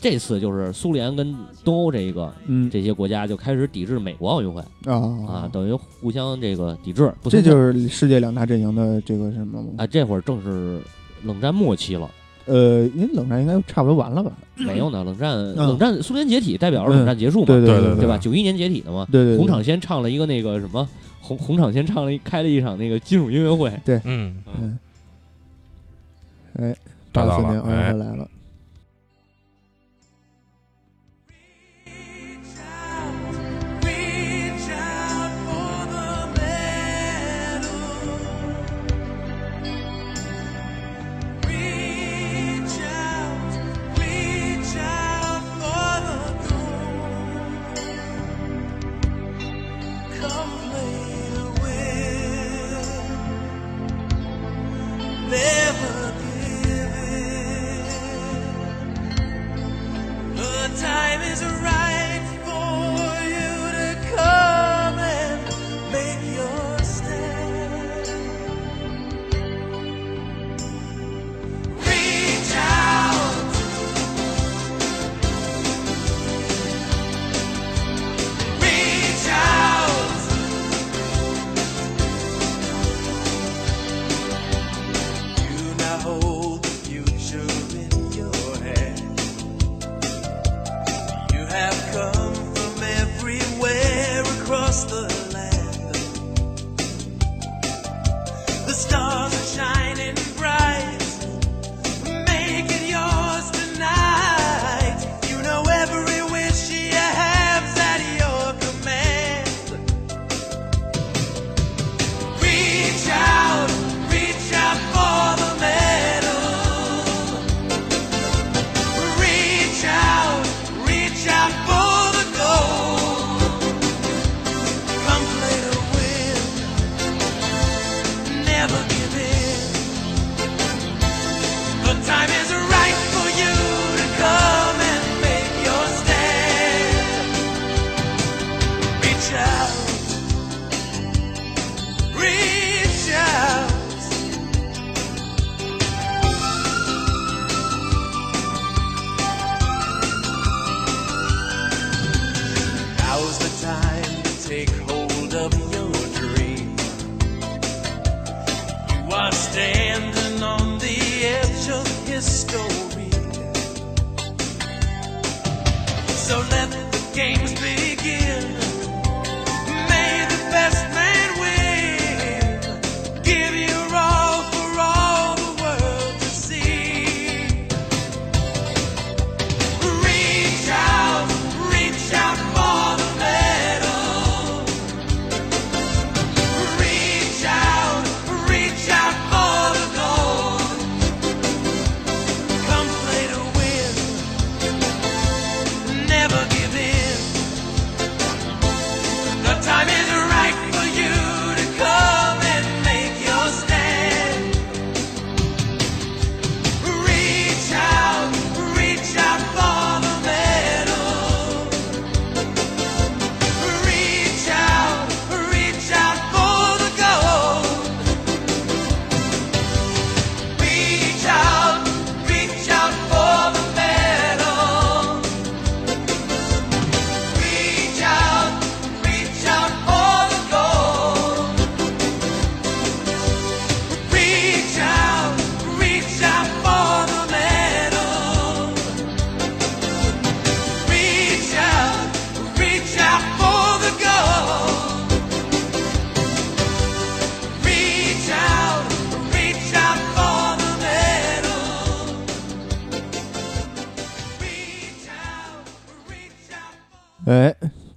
[0.00, 4.94] 这次就是苏联跟东欧这一个嗯这些国家就开始抵制美国奥运会啊，
[5.26, 7.12] 啊，等于互相这个抵制。
[7.22, 9.68] 不这就是世界两大阵营的这个什么吗？
[9.78, 10.80] 啊，这会儿正是
[11.24, 12.08] 冷战末期了。
[12.44, 14.30] 呃，因为冷战应该差不多完了吧？
[14.54, 18.16] 没有呢，冷战嗯冷战苏联解体代表着冷战结束嘛，对对对对吧？
[18.18, 20.86] 九一年解体的嘛，对对，对红场先唱了一个那个什么
[21.26, 23.68] 红红场先唱了一开了一场那个金属音乐会，
[24.04, 24.78] 嗯，嗯，
[26.60, 26.76] 哎，
[27.12, 27.92] 找到了八四年奥运哎。
[27.92, 28.30] 会来了，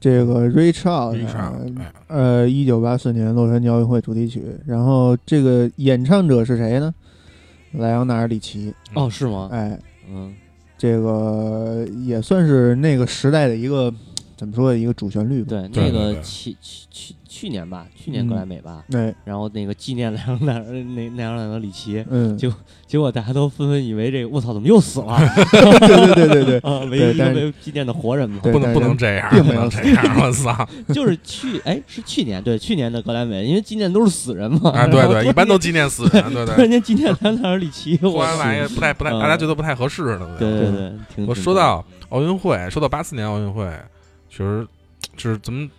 [0.10, 1.16] 这个 Reach Out，
[1.78, 6.92] 哎呃，一九八四年洛杉矶奥运会主题曲，然后这个演唱者是谁呢？
[7.74, 9.50] 莱昂纳尔·里奇，哦，是吗？
[9.52, 9.78] 哎，
[10.12, 10.34] 嗯，
[10.80, 13.94] 这个也算是那个时代的一个
[14.40, 15.50] 怎么说一个主旋律吧。
[15.50, 22.50] 对，对对那个去去去去年吧，去年格莱美吧，哎，然后那个纪念莱昂纳尔那莱昂纳德里奇，嗯，就
[22.88, 25.18] 结果大家都纷纷以为这个我操怎么又死了
[25.52, 26.80] 对对对对对，啊？
[26.90, 30.66] 唯一一个对但是被纪念的活人嘛，不能不能这样，不并没有能这样，我操！
[30.94, 36.70] 就是去哎是去年对去年的格莱美，因为纪念都是死人嘛，啊，对对，一般都纪念死人，对突然。
[36.72, 40.38] 间纪念莱昂纳尔里奇，突我然来不太不太，嗯大家觉得不太合适了。
[40.40, 40.72] 对对
[41.16, 43.68] 对，我说到奥运会，说到八四年奥运会，
[44.30, 44.66] 其实
[45.18, 45.70] 就是咱们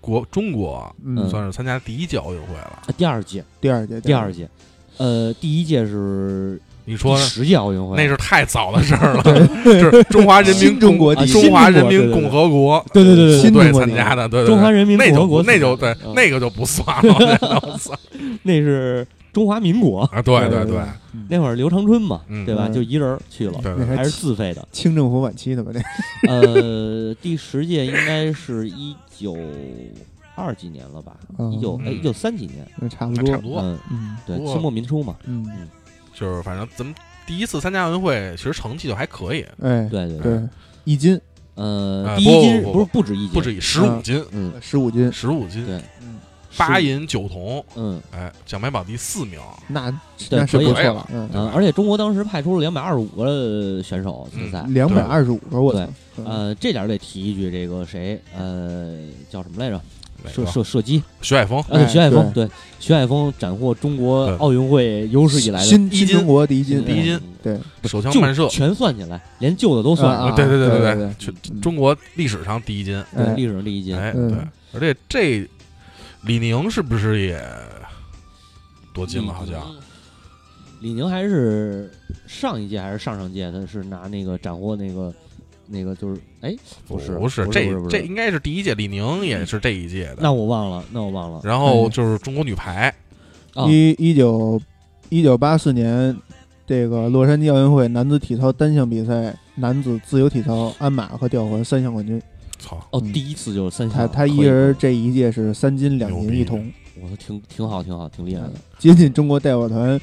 [0.00, 2.82] 国中国嗯，算是参加第一届奥运会了。
[2.86, 4.48] 啊第二届第二届，第二届，
[4.96, 9.22] 呃，第一届是你说第十届奥运会，那是太早的事儿了，
[9.64, 17.38] 是中华人民新中国第一中华人民共和国对对对对队新中国第一参加的，对对对中华人民那共和国不那就对那个就不算了，
[18.42, 20.00] 那 是中华民国。
[20.12, 20.20] 啊！
[20.22, 20.78] 对对对，
[21.12, 21.26] 嗯。
[21.28, 22.44] 那会儿刘长春嘛，嗯。
[22.46, 22.66] 对吧？
[22.68, 22.72] 嗯。
[22.72, 24.66] 就一人去了，还还是自费的。
[24.72, 25.70] 清政府晚期的吧？
[25.72, 25.80] 这。
[26.28, 29.36] 呃，第十届应该是一九
[30.34, 31.16] 二几年了吧？
[31.38, 31.94] 嗯一九哎嗯。
[31.94, 34.16] 一九三几年，差不多，差不多，嗯，嗯。
[34.26, 35.46] 对，清末民初嘛，嗯，
[36.14, 36.94] 就是反正咱们
[37.26, 40.42] 第一次参加奥运会，其实成绩就还可以，哎，对对，对，
[40.84, 41.20] 一斤，
[41.54, 45.80] 呃，啊第一斤不不不不是不止一斤，不止十五斤，嗯十五斤，十五斤，对
[46.56, 48.00] 八银九铜，嗯。
[48.12, 49.90] 哎，奖牌榜第四名，那
[50.28, 55.80] 对那是可以了不错了，嗯，嗯，而且中国当时派出了两百二十五个选手参赛，两百二十五个，我操，
[56.18, 58.98] 嗯呃，这点儿得提一句，这个谁，呃，
[59.30, 59.80] 叫什么来着？
[60.28, 62.46] 射射射击，徐海峰，啊，对，哎徐海峰，对，
[62.78, 67.18] 徐海峰斩获中国奥运会有史以来的新第一斤新中国第一金，第一金。
[67.42, 73.96] 对，手枪慢射，全算起来，连旧的都算啊了，对对对对对去嗯中国历史上第一金，对，哎历史上第一金。
[73.96, 74.28] 哎，嗯。
[74.28, 74.38] 对，
[74.74, 75.48] 而且这
[76.22, 77.42] 李宁是不是也
[78.92, 79.32] 夺金了？
[79.32, 79.74] 好像
[80.80, 81.90] 李宁还是
[82.26, 85.12] 上一届还是上上届，他是拿那个斩获那个
[85.66, 86.54] 那个就是哎
[86.86, 90.18] 不是不是这这应该是第一届，李宁也是这一届的。
[90.20, 91.40] 那我忘了，那我忘了。
[91.44, 92.94] 然后就是中国女排，
[93.54, 94.60] 啊一一九
[95.08, 96.16] 一九八四年，
[96.66, 102.20] 这个洛杉矶奥运会男子体操单项比赛，男子自由体操鞍马和吊环三项冠军。
[102.60, 106.26] 操，哦，嗯第一次就是三他项，可以他一人，这一届是三金两牛逼。
[106.36, 106.70] 银一铜，
[107.00, 108.52] 我说挺挺好，挺好，挺厉害的。
[108.78, 110.00] 接近中国代表团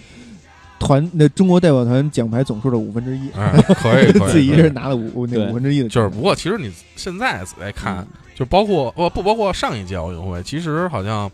[0.79, 4.61] 团那中国代表团奖牌总数的五分之一，哎，可以 可以，自己一可以。
[4.61, 5.47] 人拿了五那对。
[5.49, 11.31] 五分之一的就是，不过其实你现在来看嗯，就包括不不包括上一届奥运会，其实好像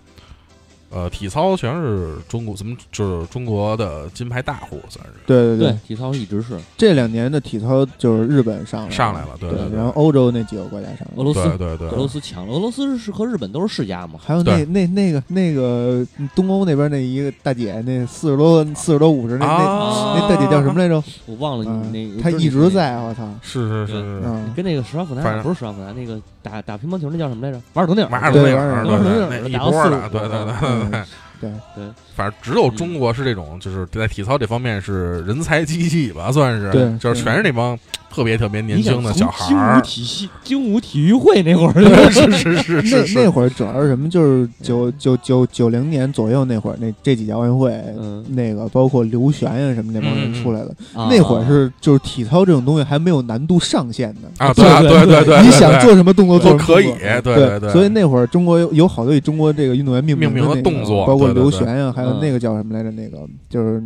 [0.93, 11.13] 呃，体操全是中国，咱们就是中国的金牌大户，算是对对对，体操一直是这两年的体操就是日本上来上来了，对对对然后欧洲那几个国家上来了。
[11.17, 12.53] 俄罗斯，对对对俄罗斯强了。
[12.53, 14.19] 俄罗斯是和日本都是世家嘛？
[14.23, 21.03] 还有那那那个那个东欧那边那一个大姐，那四十多四十多五十那那啊，那大姐叫什么来着？
[21.25, 23.27] 我忘了那个，她一直在，我操！
[23.41, 27.61] 是是是是，嗯，跟那个施瓦夫反正纳不是施瓦夫纳，那个打打乒乓球那叫什么来着？
[27.73, 28.09] 瓦尔德内尔。
[28.09, 31.23] 马尔对内尔，瓦尔德对内尔对，那一打的，对对对 Vamos.
[31.43, 31.85] 对嗯对。
[32.15, 37.77] 反正只有中国是这种，就是在体操这方面是人才济济吧，算是，对就是全是那帮
[38.13, 44.07] 特别特别年轻的小孩从精武儿，体系、精武体育会那会儿是是是是那是，那会儿主要是什么？
[44.07, 50.69] 就是九九九九零年左右那会儿，那这几届奥运会，嗯那个包括刘璇呀什么那帮人出来了。
[50.93, 54.45] 啊那会儿是就是体操这种东西还没有难度上限的。
[54.45, 62.19] 啊，对啊对对对对，你想做什么动作都可以对对对，所以那会儿中国有有好多以中国这个运动员命命名的动作包括刘璇呀，还有嗯。
[62.21, 62.91] 那个叫什么来着？
[62.91, 63.19] 那个
[63.49, 63.81] 就是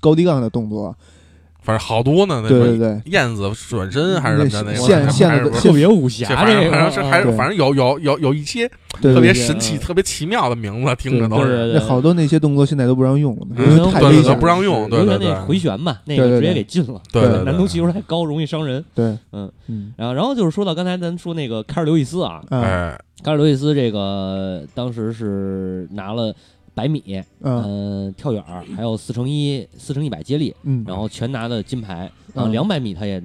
[0.00, 0.94] 高低杠的动作，
[1.62, 8.70] 反正好多呢，那对对对，燕子转身还是什么着那那个，现现的特别武侠反正这个，反正是还是反正有有有有一些
[9.02, 14.38] 特别神奇、嗯特别奇妙的名字，听着都是好多那些动作现在都不让用了，因嗯为太对对对危险。
[14.40, 15.18] 不让用对对对。
[15.18, 16.40] 刘璇那回旋嘛，那个直接对。
[16.40, 17.00] 对对给禁了。
[17.12, 18.84] 对对对难度系数太高，容易伤人。
[18.94, 19.92] 对，嗯嗯。
[19.96, 26.34] 然后，然后就是说到刚才咱说那个凯尔刘易斯啊，啊哎，凯尔刘易斯这个当时是拿了
[26.76, 27.02] 百米，
[27.40, 27.62] 嗯。
[27.64, 32.04] 嗯，跳远儿，还有四乘一、四乘一百接力，嗯，然后全拿的金牌。
[32.34, 32.52] 啊，嗯。
[32.52, 33.20] 两百米他也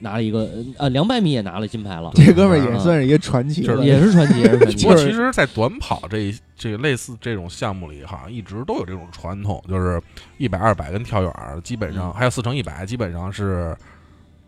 [0.00, 4.42] 拿了一个，呃，两百米也拿了金牌了，这哥们儿也算是一个传奇也是传奇，
[4.82, 4.88] 不。
[4.88, 10.02] 过其实，在短跑这一这个类似这种项目里，好像一直都有这种传统，就是
[10.36, 12.12] 一百、二百跟跳远儿基本上嗯。
[12.12, 13.74] 还有四乘一百，基本上是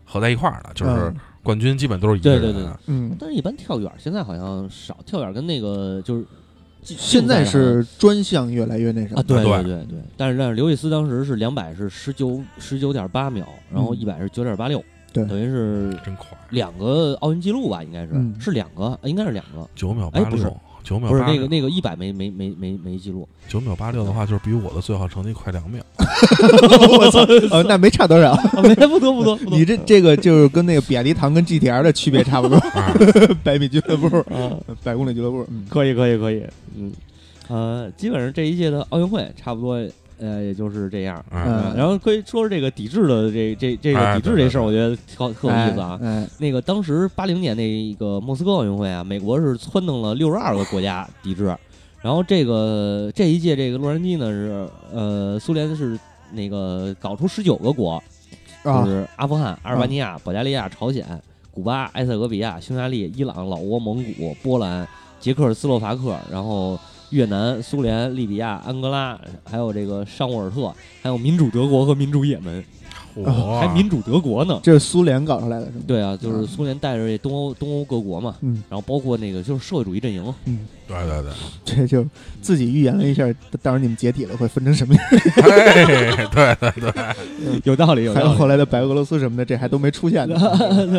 [0.05, 1.15] 合在一块儿的，就是嗯。
[1.41, 2.41] 冠军基本都是一个人。
[2.41, 2.63] 对对。
[2.63, 6.25] 对嗯，但是，一般跳远现在好像少，跳远跟那个就是
[6.97, 9.99] 现在是专项越来越那什么啊，对对对对对。
[10.17, 13.97] 但是但是刘易斯当时是两百是十九十九点八秒，然后嗯。
[13.97, 18.33] 一百是九点八六，对等于是真快，两个奥运记录吧，应该是嗯。
[18.39, 25.83] 是两个，应该是两个，九秒八哎不是六，九秒不是，那个那个一百没没没没没记录，九秒八六的话，就是比我的最好成绩快两秒。
[26.97, 27.19] 我操，
[27.51, 28.35] 呃，那没差多少。
[28.63, 32.93] 没不多不多你这这个就是跟那个比亚迪唐跟 GTR 的区别差不多，啊
[33.43, 36.43] 百米俱乐部、啊，百公里俱乐部，嗯，可以可以可以，
[36.77, 36.91] 嗯，
[37.47, 39.79] 呃，基本上这一届的奥运会差不多，
[40.19, 41.23] 呃，也就是这样。
[41.31, 45.97] 嗯嗯然后可以说说这个抵制的这这这个哎抵制这事儿，我觉得特特有意思啊。
[46.01, 51.55] 嗯，那个当时八零年那个莫斯科奥运会啊，美国是撺掇了六十二个国家抵制，
[52.01, 55.97] 然后这个这一届这个洛杉矶呢是呃苏联是
[56.31, 58.01] 那个搞出十九个国，
[58.63, 61.05] 就啊，是阿富汗、阿尔巴尼亚、保加利亚、朝鲜、
[61.51, 64.87] 古巴、埃塞俄比亚、匈牙利、伊朗、老挝、蒙古、波兰、
[65.19, 66.79] 捷克斯洛伐克，然后
[67.11, 72.63] 越南、苏联、利比亚、安哥拉，还有这个尚沃尔特，还有民主德国和民主也门，
[73.15, 74.59] 嚯还民主德国呢。
[74.61, 75.83] 这是苏联搞出来的，是吗？
[75.87, 81.31] 对啊，就是苏联带着这东欧东欧各国嘛，嗯然后包括那个就是社会主义阵营，嗯，对对对，
[81.65, 82.05] 这就
[82.41, 83.25] 自己预言了一下，
[83.61, 85.03] 到时候你们解体了会分成什么样。
[85.11, 88.39] 哎，对对对，有道理，有还有道理。
[88.39, 90.37] 后来的白俄罗斯什么的，这还都没出现呢。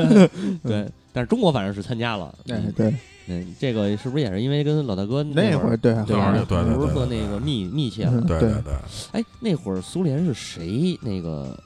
[0.67, 2.35] 对，但是中国反正是参加了。
[2.49, 2.95] 哎，嗯对，
[3.31, 6.17] 嗯，这个是不是也是因为跟老大哥那会儿对，对？
[6.17, 8.27] 对对对不是和那个密密切了嗯。
[8.27, 8.75] 对对对，
[9.13, 11.57] 哎，那会儿苏联是谁那个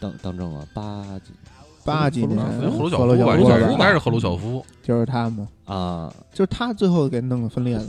[0.00, 0.66] 当当政啊？
[0.74, 1.32] 八几
[1.84, 2.38] 八几年
[2.70, 6.12] 赫鲁晓赫鲁晓夫吧，应该是赫鲁晓夫，就是他嘛，啊？
[6.32, 7.84] 就是他最后给弄分裂的，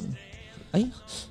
[0.71, 0.86] 哎，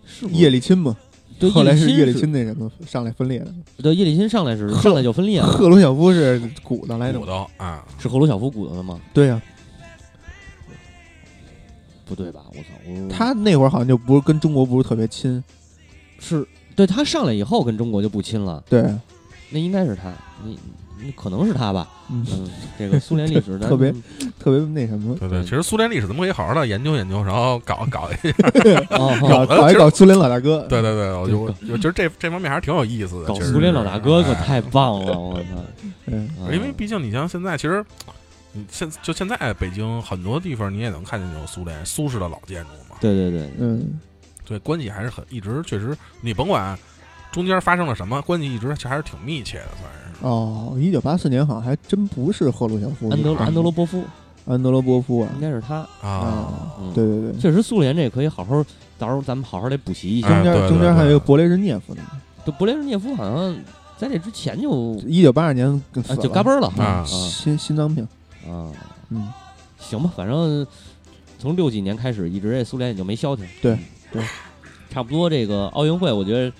[0.04, 0.94] 是叶利钦嘛，
[1.38, 7.26] 对 后来是叶利钦那什么上来分裂的，对叶利钦上来是上来就分裂了，赫鲁晓夫是鼓捣来的鼓
[7.56, 9.00] 啊，是赫鲁晓夫鼓捣的吗？
[9.14, 9.40] 对呀，
[12.10, 12.40] 不对吧？
[12.50, 15.42] 我操，我他那会儿好像就不是跟中国不是特别亲，
[16.18, 16.46] 是。
[16.76, 18.82] 对他上来以后跟中国就不亲了，对，
[19.50, 20.10] 那应该是他，
[20.42, 20.58] 你
[21.02, 21.86] 你可能是他吧？
[22.10, 22.48] 嗯，嗯，
[22.78, 23.92] 这个苏联历史 特别
[24.38, 28.34] 特别那什么，对对，其实苏联历史咱们可以好好的研究研究，然后搞搞一下。
[28.96, 33.34] 哦搞搞一搞苏联老大哥，对对对，我就我就觉得这这方面还是挺有意思的。
[33.34, 33.46] 其实。
[33.48, 35.42] 搞苏联老大哥可哎太棒了，我操！
[36.06, 37.84] 嗯，啊因为毕竟你像现在，其实
[38.52, 44.00] 你现就现在北京很多地方你也能看见那种苏联苏式的老建筑嘛，对对对，嗯，
[44.44, 46.78] 对，关系还是很一直确实，你甭管
[47.30, 50.26] 中间发生了什么，关系一直其实还是挺密切的，算是。
[50.26, 54.04] 哦，一九八四年好像还真不是赫鲁晓夫，安德安德罗波夫。
[54.46, 55.86] 安德罗波夫啊应，该是他。
[56.02, 58.64] 啊，对对对，确实苏联这可以好好，
[58.98, 60.28] 到时候咱们好好得补习一下。
[60.28, 62.02] 中间哎对对中间还有一个勃列日涅夫呢，
[62.44, 63.54] 这勃列日涅夫好像
[63.96, 66.84] 在这之前就一九八二年死啊了，就嘎嘣儿了啊。
[66.84, 67.04] 啊。
[67.04, 68.08] 心心脏病，
[68.48, 68.72] 啊！
[69.10, 69.28] 嗯，
[69.78, 70.66] 行吧，反正
[71.38, 73.44] 从六几年开始，一直这苏联也就没消停。
[73.60, 73.76] 对
[74.12, 74.22] 对
[74.90, 76.52] 差不多这个奥运会，我觉得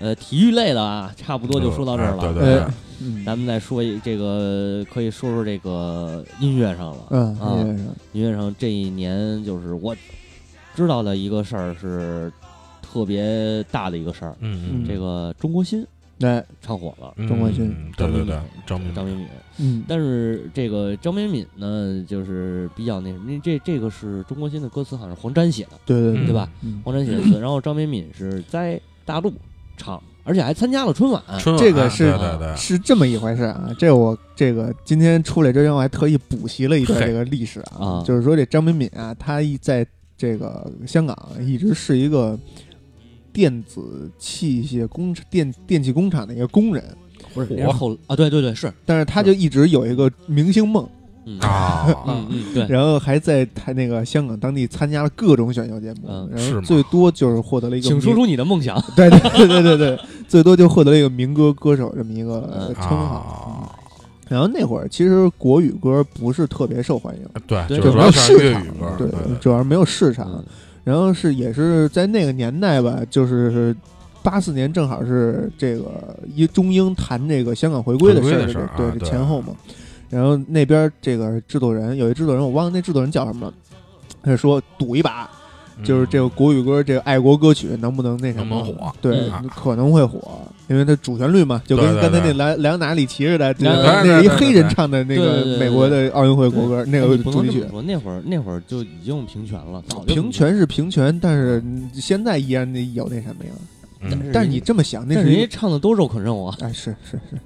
[0.00, 2.20] 呃体育类的啊，差不多就说到这儿了。
[2.20, 7.06] 对对对哎，嗯，咱们再说一这个，可以说说这个音乐上了。
[7.10, 9.96] 嗯，啊音乐上音乐上这一年，就是我
[10.74, 12.30] 知道的一个事儿是
[12.82, 15.84] 特别大的一个事儿，嗯，这个中国心
[16.20, 19.26] 哎，唱火了，嗯中国心嗯对对对，张明张敏敏。
[19.60, 26.48] 嗯，但是这个张敏敏呢，就是比较那什么，因为这这个是中国新的歌词，好像是黄沾写的，对对对吧？
[26.62, 29.32] 嗯，黄沾写的词，然后张敏敏是在大陆
[29.76, 31.22] 唱，而且还参加了春晚。
[31.38, 32.12] 春晚这个是
[32.56, 33.70] 是这么一回事啊。
[33.78, 42.38] 这我这个今天出来之前，我还特意补习了一段这个历史啊啊，就是说这张敏敏啊，她一在这个香港一直是一个
[43.32, 46.82] 电子器械工厂电电器工厂的一个工人，
[47.34, 50.88] 不是，然后啊，对对对，是，但是他就一直有一个明星梦，
[51.24, 51.38] 嗯。
[51.40, 56.30] 啊，嗯嗯，对，然后还在他那个香港当地参加了各种选秀节目，嗯。
[56.34, 58.82] 然后最多就是获得了一个，请说出你的梦想。
[58.96, 63.68] 对对对对对对，最多就获得了一个民歌歌手这么一个称号。
[63.68, 63.70] 啊，
[64.28, 70.26] 然后那会儿其实国语歌不是特别受欢迎，对，主要是粤语歌，对对，主要是没有市场。
[70.30, 70.44] 嗯
[70.88, 73.76] 然后是也是在那个年代吧，就是
[74.22, 79.54] 八四年正好是这个一中英谈这个香港回归的事儿，对前后嘛。
[80.08, 83.54] 然后那边这个制作人有一制作人，我忘了那制作人叫什么了，
[84.22, 85.30] 他就说赌一把，
[85.84, 88.56] 就是这个国语歌这个爱国歌曲能不能那什么？
[88.56, 88.92] 能火？
[89.00, 89.48] 对，嗯。
[89.48, 90.20] 可能会火，
[90.68, 92.32] 因为它主旋律嘛，就跟刚才那对。
[92.34, 97.64] 莱莱昂纳里奇似的，对那那是一黑人唱的那个美国的奥运会国歌，那个主题曲。
[97.84, 100.56] 那会儿那会儿就已经平权了，早就平权。
[100.56, 103.50] 是平权，但是嗯现在依然有那什么呀？
[104.00, 104.30] 嗯。
[104.32, 106.56] 但是你这么想，那是人家唱的都肉啃肉啊。
[106.60, 107.38] 哎，是是是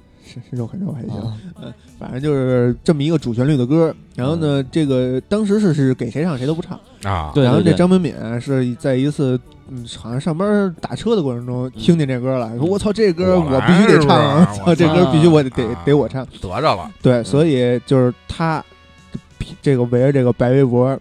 [0.51, 3.93] 肉很肉还行，啊反正就是这么一个主旋律的歌。
[4.15, 6.79] 然后呢，这个当时是是给谁唱谁都不唱。
[7.03, 14.45] 啊，对然后这张敏敏是在一次嗯，好像上班打车的过程中听见这歌了，说我操，这歌我必须得唱啊！
[14.45, 16.25] 来是吧操，这歌必须我得得得我唱。
[16.25, 18.63] 得着了，对，所以就是他
[19.61, 20.97] 这个围着这个白围脖。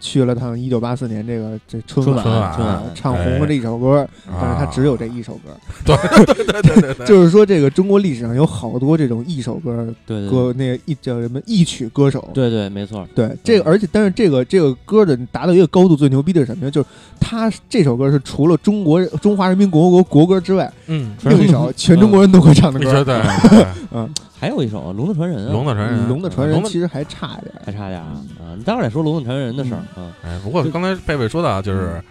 [0.00, 5.50] 去了趟一九八四年这个这春春晚，春晚春晚唱红了这一首歌，但是他啊只有这一首歌。
[5.84, 12.28] 对对对对对对， 就是说，这个中国历史上有好多这种一首歌对对歌，那个一叫什么一曲歌手。
[12.32, 13.06] 对对，没错。
[13.14, 16.70] 对，这个而且但是这个这个歌的达到一个高度最牛逼的是什么呀？
[16.70, 16.86] 就是
[17.20, 22.92] 他这首歌是除了中国中华人民共和国国歌之外，嗯，另一首全中国人都会唱的歌。
[22.92, 27.52] 对对对， 嗯，还有一首《龙的传人》啊，龙的传人，龙的传人其实还差点。
[27.64, 28.54] 还差点啊啊！
[28.56, 30.12] 你待会儿再说《龙的传人》的事儿啊。
[30.22, 32.02] 哎，不过刚才贝贝说的啊，就是，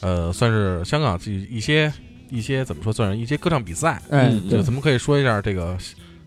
[0.00, 1.92] 嗯呃，算是香港一一些
[2.30, 4.00] 一些怎么说，算是一些歌唱比赛。
[4.10, 5.76] 哎嗯，就，咱们可以说一下这个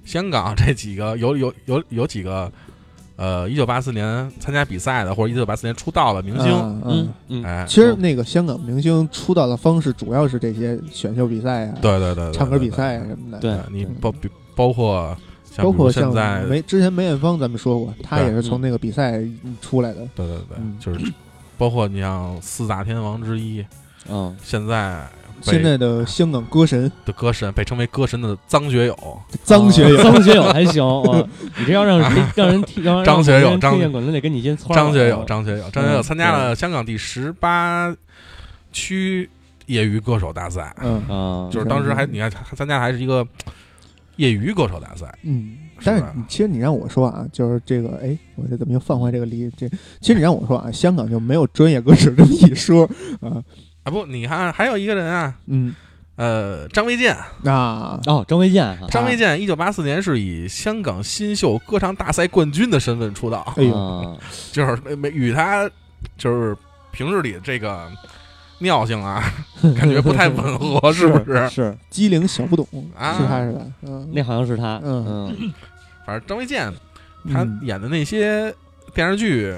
[0.03, 2.51] 香港这几个有有有有几个，
[3.15, 7.13] 呃，一九八四年参加比赛的或者一九八四年出道的明星，嗯嗯。
[7.29, 13.39] 嗯，哎，其实那个香港明星出道的方式主要是这些选秀比赛啊、对对对，对唱歌比赛啊什么的。
[13.39, 15.17] 对对你包比包括
[15.57, 19.21] 包括像现在，梅之前梅艳芳，咱们说过，她也是从那个比赛
[19.61, 19.99] 出来的。
[20.15, 20.99] 对对对，嗯就是
[21.57, 23.65] 包括你像四大天王之一，
[24.09, 25.07] 嗯，现在
[25.41, 31.27] 现在的香港歌神的歌神被称为歌神的张学友，张学友，张学友还行啊。
[31.59, 34.75] 你这要让人 让人听，让张学友张让听见可能得跟你先窜。
[34.75, 37.95] 张学友，张学友，张学友嗯参加了香港第十八
[38.71, 39.29] 区
[39.67, 43.25] 业余歌手大赛，嗯啊，就是当时还你看他参加还是一个
[44.17, 49.51] 业余歌手大赛，嗯，但是其实你让我说啊，就是这个，哎，我这怎么又放回这个理？
[49.57, 49.67] 这
[49.99, 52.89] 其实你让我说啊， 香港就没有专业歌手这么一说
[53.21, 53.43] 啊。
[53.83, 55.75] 啊不，你看还有一个人啊，嗯，
[56.15, 57.99] 呃，张卫健，啊。
[58.07, 64.17] 哦，张卫健啊，张卫健一九八四年是以香港新秀歌唱大赛冠军的身份出道，哎呦，啊。
[64.51, 65.69] 就是没与他
[66.17, 66.57] 就是
[66.91, 67.91] 平日里这个
[68.59, 69.21] 尿性啊，
[69.77, 71.49] 感觉不太吻合， 是不是？
[71.49, 72.65] 是，机灵小不懂
[72.97, 73.61] 啊是他是吧？
[73.83, 74.79] 嗯，那好像是他。
[74.83, 75.53] 嗯嗯，
[76.05, 76.71] 反正张卫健
[77.31, 78.53] 他嗯演的那些
[78.93, 79.53] 电视剧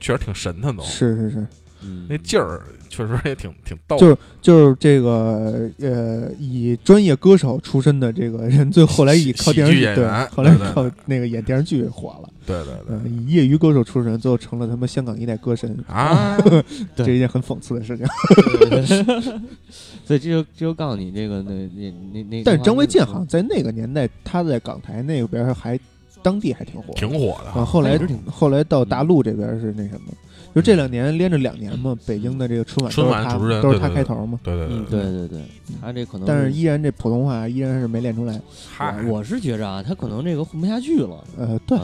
[0.00, 1.46] 确实挺神的都，是是是，
[1.84, 4.00] 嗯那劲儿确实也挺挺逗的。
[4.00, 12.28] 就是就是这个呃，以专业歌手出身的这个人，最后来以靠电视剧对后来靠那个演电视剧火了。
[12.44, 16.62] 对对对嗯，以业余歌手出身，最后成了他们香港一代歌神，啊， 对
[16.96, 18.04] 这是一件很讽刺的事情。
[20.04, 25.78] 所以这就这就告诉你这个那那那那，但是张卫健好像在那个年代，他在港台那边还
[26.20, 27.64] 当地还挺火，挺火的啊。
[27.64, 30.12] 后来后来到大陆这边是那什么，
[30.54, 34.38] 就这两年连着两年嘛，北京的这个春晚春都是他晚主持人都是他开头嘛。
[34.42, 35.40] 对对嗯，对对对，
[35.80, 38.40] 他这可能，但是依然这普通话依然是没练出来。
[38.70, 41.24] 嗨，我我是觉着啊，他可能这个混不下去了。
[41.38, 41.78] 呃，对，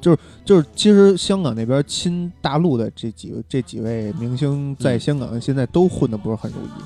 [0.00, 6.82] 就是就是其实香港那边亲大陆的这几这几位明星，在嗯香港现在都混的不是很如意。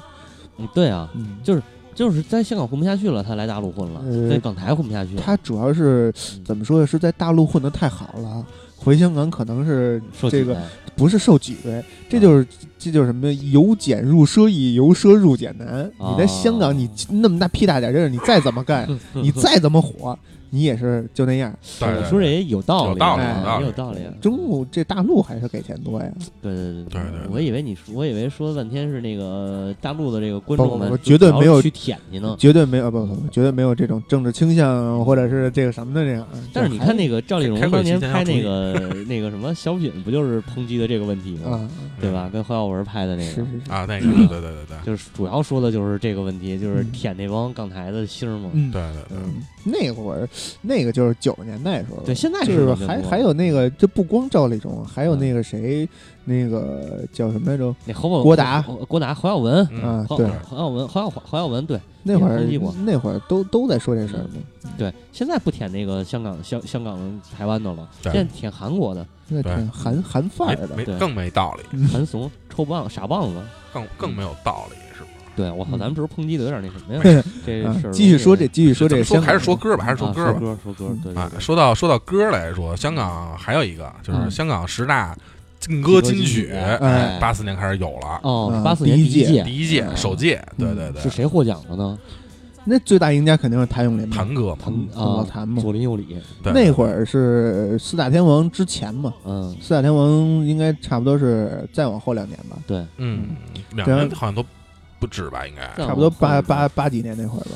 [0.59, 1.11] 嗯，对啊，
[1.43, 1.62] 就是，
[1.95, 6.87] 就是在香港混不下去了，他来大陆混了，呃在港台混不下去了，他主要是嗯怎么说呢？
[6.87, 8.47] 是在大陆混得太好了，
[8.85, 10.61] 回香港可能是这个受
[10.97, 12.47] 不是受挤兑，这就是
[12.83, 15.89] 这就是什么由俭入奢易，由奢入俭难。
[15.99, 20.18] 你在香港，你那么大屁大点地儿，你再怎么干， 你再怎么火，
[20.51, 21.55] 你也是就那样。
[21.78, 24.20] 对对你说这也有道理，有道理哎有道理也有道理。
[24.20, 26.11] 中国这大陆还是给钱多呀？
[26.43, 32.37] 对对对对我以为你说，我以为说半天是那个大陆的这个观众们绝对没有去舔去呢。
[32.39, 36.26] 绝对没有不不，绝对没有这种政治倾向或者是这个什么的这样。
[36.53, 38.74] 但是你看那个赵丽蓉当年拍那个
[39.09, 41.53] 那个什么小品，不就是抨击的这个问题吗？
[41.53, 41.68] 啊，
[42.01, 42.28] 对吧？
[42.33, 44.77] 跟何耀文拍的那个，是是是，啊，那个对对对对对。
[44.85, 46.93] 就是主要说的就是这个问题，就是嗯。
[46.93, 48.51] 舔那帮港台的星嘛。
[48.53, 50.29] 嗯，对对对，嗯，那会儿
[50.61, 55.89] 那个就是九十年代时候，对，现在就是还还有那个，这不光赵丽蓉，还有那个谁，
[56.25, 57.75] 那个叫什么来着？
[57.85, 62.41] 那何宝郭达郭达、何耀文、嗯对，何耀文、何耀何耀文，对那会儿
[62.85, 66.99] 那会儿都都在说这事儿嘛，对，现在不舔那个香港香香港
[67.37, 69.55] 台湾的了，现在舔韩国的，那对。
[69.55, 70.99] 挺韩韩范儿的。
[70.99, 73.41] 更没道理，嗯韩怂、臭棒、傻棒子。
[73.73, 75.09] 更更没有道理，是吧？
[75.35, 75.79] 对，我操，嗯。
[75.79, 77.23] 咱们是不是抨击的有点那什么呀？
[77.47, 80.39] 这事儿继续说这，继续说这个说，还是说歌吧，还是说啊歌吧。
[80.39, 84.31] 说歌说歌，对说到说到歌来说，香港还有一个就是嗯。
[84.31, 85.17] 香港十大
[85.59, 87.19] 劲歌金曲，哎。
[87.19, 89.97] 八四年开始有了，哦，啊八四年第一届，第一届嗯。
[89.97, 90.77] 首届，对嗯。
[90.77, 91.99] 对对，是谁获奖了呢？
[92.65, 95.61] 那最大赢家肯定是谭咏麟，谭哥嘛，谭啊，老谭嘛。
[95.61, 96.53] 左邻右里，对。
[96.53, 100.09] 那会儿是四大天王之前嘛，嗯，四大天王
[100.47, 103.31] 应该差不多是再往后两年吧，对，嗯，
[103.75, 104.45] 两年好像都
[104.99, 105.85] 不止吧，应该。
[105.85, 107.51] 差不多八八八几年那会儿吧。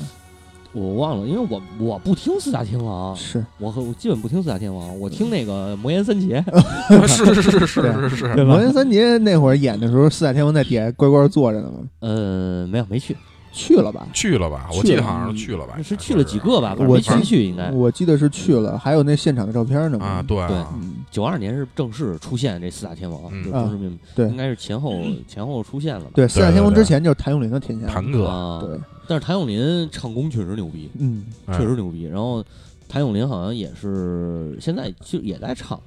[0.72, 6.44] 我忘了，因为我我不听四大天王，是，我和我基本不听四大天王，我听那个魔岩三杰，
[7.08, 8.44] 是是是是是是，对。
[8.44, 13.16] 魔岩三杰那会儿演的时候，四大天王在底下乖乖坐着呢嘛，呃，没有没去，
[13.56, 14.06] 去了吧？
[14.12, 14.68] 去了吧？
[14.76, 15.80] 我记得好像是去了吧？
[15.82, 17.70] 是去了几个吧，我没全去，应该。
[17.70, 20.06] 我记得是去了，还有那现场的照片呢嘛。
[20.06, 26.10] 啊，对啊，嗯，九二年是正式出现这四大天王，嗯就是正式命名，对应该是前后前后出现了吧？
[26.14, 27.86] 对，四大天王之前就是谭咏麟的天下。
[27.86, 28.78] 谭哥，啊，对，
[29.08, 32.04] 但是谭咏麟唱功确实牛逼，嗯，哎确实牛逼。
[32.04, 32.44] 然后
[32.88, 35.80] 谭咏麟好像也是现在就也在唱，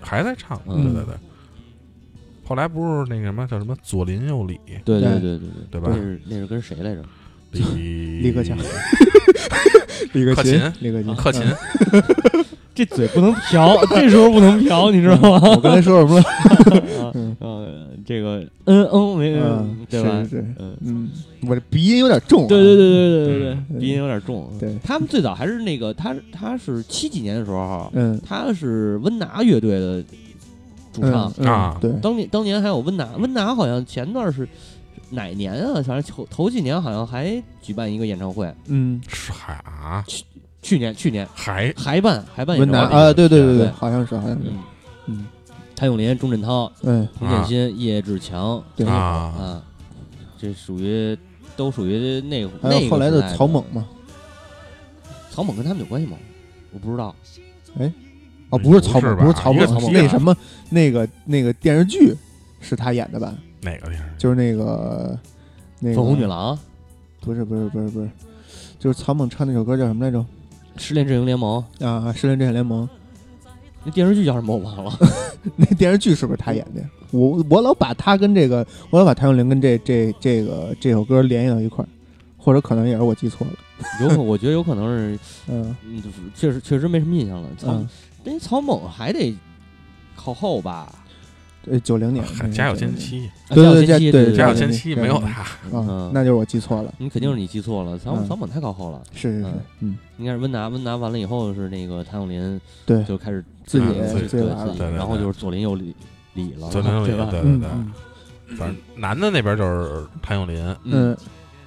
[0.00, 1.14] 还在唱，嗯对对对。
[2.46, 5.10] 后来不是那个什么叫什么左邻右里，对对。
[5.18, 5.88] 对对对对吧？
[5.90, 7.02] 那是那是跟谁来着？
[7.52, 8.56] 李李克强。
[10.12, 11.42] 李克克勤勤，李克勤，克勤。
[11.42, 12.44] 嗯，
[12.74, 15.40] 这嘴不能瓢，这时候不能瓢，你知道吗？
[15.50, 17.12] 我刚才说什么了？
[17.14, 20.10] 嗯 呃，这个嗯嗯没嗯，对吧？
[20.58, 21.10] 嗯，嗯，
[21.48, 22.48] 我这鼻音有点重啊。
[22.48, 23.38] 对对对对对
[23.70, 24.50] 对鼻音有点重。
[24.60, 24.78] 对。
[24.84, 30.04] 他们最早还是那个他他是七几年的时候，嗯，他是温拿乐队的
[30.96, 31.32] 主嗯唱。
[31.38, 31.78] 嗯啊。
[31.80, 34.48] 对，当年当年还有温拿，温拿好像前段是
[35.10, 35.74] 哪年啊？
[35.82, 40.24] 反正头头几年好像还举办一个演唱会，嗯，是还啊，去
[40.62, 41.28] 去年去年。
[41.34, 42.70] 还还办还办温。
[42.70, 44.58] 拿啊，对对对对好像是好像是，嗯，
[45.06, 45.26] 嗯，
[45.76, 48.62] 谭咏麟、钟镇涛、嗯，彭建新、叶志强。
[48.86, 48.92] 啊。
[48.92, 49.62] 啊，
[50.38, 51.16] 这属于
[51.56, 53.86] 都属于那个还那后来的草蜢嘛，
[55.30, 56.16] 草蜢跟他们有关系吗？
[56.72, 57.14] 我不知道。
[58.50, 60.36] 哦，不是草蜢，不是吧不是草蜢，一个草蜢是那什么
[60.70, 62.14] 那个那个电视剧
[62.60, 63.34] 是他演的吧？
[63.62, 64.04] 哪个电视剧？
[64.18, 65.18] 就是那个
[65.80, 66.58] 那个粉红女郎、
[67.20, 68.08] 不是不是不是不是，
[68.78, 70.24] 就是草蜢唱那首歌叫什么来着？
[70.76, 72.88] 失恋阵营联盟啊，失恋阵营联盟
[73.82, 74.92] 那电视剧叫什么我忘了。
[75.56, 76.88] 那电视剧是不是他演的呀？
[77.12, 81.88] 我我老把他跟这个，我老把谭咏麟跟这这这个这首歌联系到一块儿，
[82.36, 83.52] 或者可能也是我记错了。
[84.02, 85.18] 有可我觉得有可能是，
[85.48, 86.02] 嗯嗯，
[86.34, 87.48] 确实确实没什么印象了。
[87.56, 87.88] 草嗯，
[88.26, 89.34] 那曹猛还得
[90.14, 90.92] 靠后吧？
[91.68, 96.94] 呃，九零年还家有仙妻，啊对对家有仙妻对家有对仙妻没有他，啊嗯，那就是我记错了。
[96.98, 97.98] 你肯定是你记错了。
[97.98, 105.92] 草嗯草蜢太靠后了，是是是嗯，嗯，应该是温拿温拿完了以后是那个谭咏麟对，就开始自己嗯自己自己然后就是左邻右里
[106.34, 111.16] 里了，左邻右里对对对对，反正男的那边就是谭咏麟，嗯，嗯，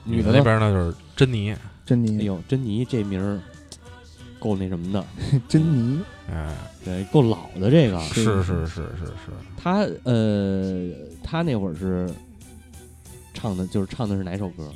[0.05, 0.21] 女？
[0.23, 1.53] 的那边呢就是珍妮，
[1.85, 3.37] 珍妮，哎呦，珍妮这名儿
[4.39, 5.05] 够那什么的，
[5.47, 5.99] 珍妮，
[6.31, 7.99] 哎，对，够老的这个。
[7.99, 10.89] 是是是是是，他呃，
[11.23, 12.09] 他那会儿是
[13.33, 14.71] 唱的，就是唱的是哪首歌？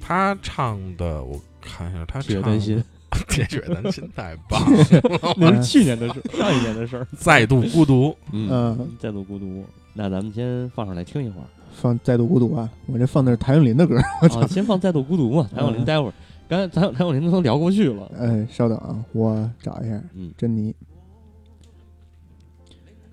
[0.00, 2.84] 他唱的我看一下，他唱铁血丹心，
[3.28, 7.06] 铁血丹心太棒了， 那是去年的事，上一年的事儿。
[7.16, 9.64] 再度孤独，嗯，嗯，再度孤独。
[9.94, 11.46] 那咱们先放上来听一会儿。
[11.76, 13.96] 放《再度孤独》啊，我这放的是谭咏麟的歌。
[13.98, 15.82] 啊，先放《再度孤独》嘛，谭咏麟。
[15.82, 16.12] 嗯待会儿，
[16.48, 18.10] 刚才谭谭咏麟都聊过去了。
[18.18, 20.32] 哎，稍等啊，我找一下嗯。
[20.36, 20.74] 珍妮。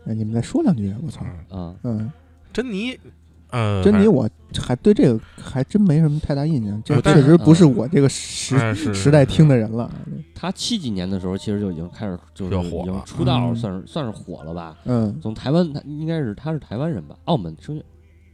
[0.06, 1.60] 哎，你们再说两句，我操，嗯。
[1.60, 2.12] 啊，嗯，
[2.52, 2.98] 珍妮，
[3.52, 4.28] 呃，珍妮，我
[4.60, 9.90] 还对这个还真没什么太大印象，这确实不是我这个时时代听的人了。
[10.34, 14.76] 他七几年的时候，其实就已经开始就是火已经了出道，嗯算是算是火了吧。
[14.86, 15.16] 嗯。
[15.22, 17.82] 从台湾，他应该是他是台湾人吧，澳门生，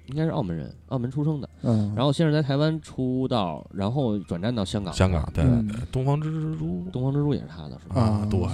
[0.08, 1.49] 应该是澳门人，澳门出生的。
[1.62, 4.93] 嗯，然后先是在台湾出道，然后转战到香港。
[4.93, 8.01] 香港对嗯对对，东方之珠东方之珠也是他的，是吧？
[8.01, 8.47] 啊对，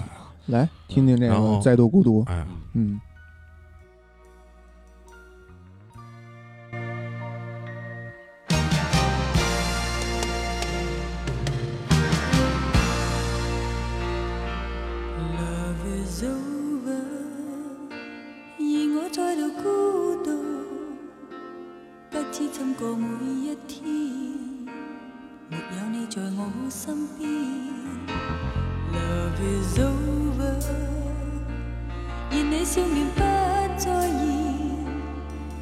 [0.48, 2.22] 来听听这个然后《再度孤独》。
[2.28, 3.00] 哎，嗯。
[26.14, 27.24] 在我身邊。
[28.94, 30.62] Love is over，
[32.30, 33.20] 而你笑面不
[33.80, 34.22] 再現，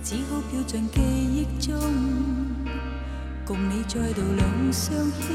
[0.04, 1.80] 只好飄進記憶中，
[3.45, 5.32] 共你再度兩相牽。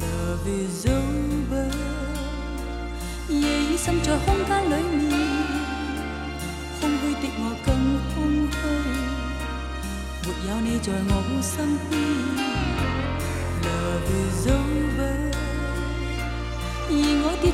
[0.00, 1.68] Love is over。
[3.28, 5.12] 夜已深在空間裏面，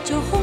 [0.06, 0.35] 就。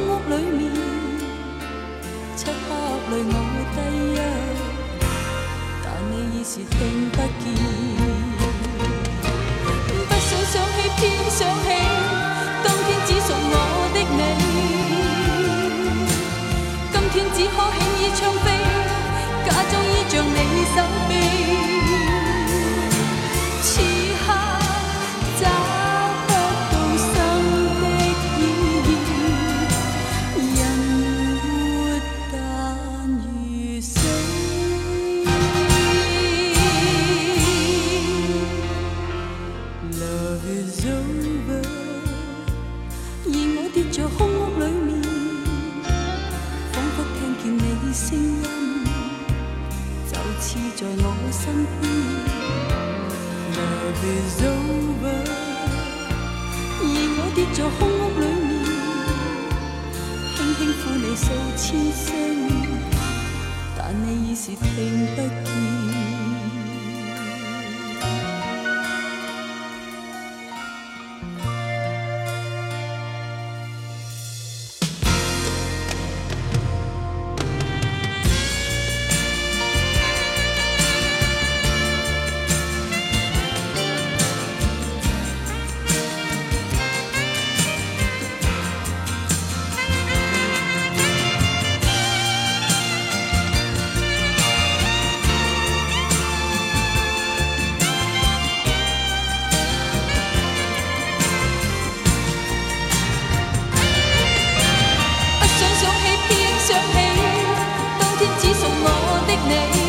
[109.73, 109.83] 你。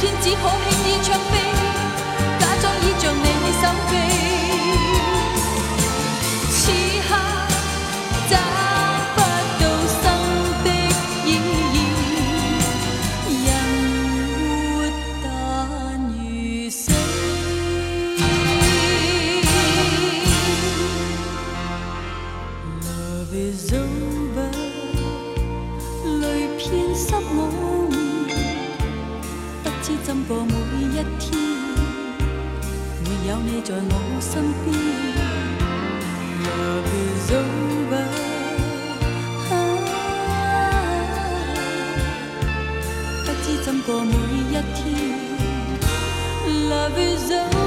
[0.00, 0.79] 今天只可
[33.59, 34.65] 你在我身边。
[36.45, 38.05] Love is over，
[43.25, 44.13] 不知怎过每
[44.49, 44.79] 一天。
[46.69, 47.58] Love is over。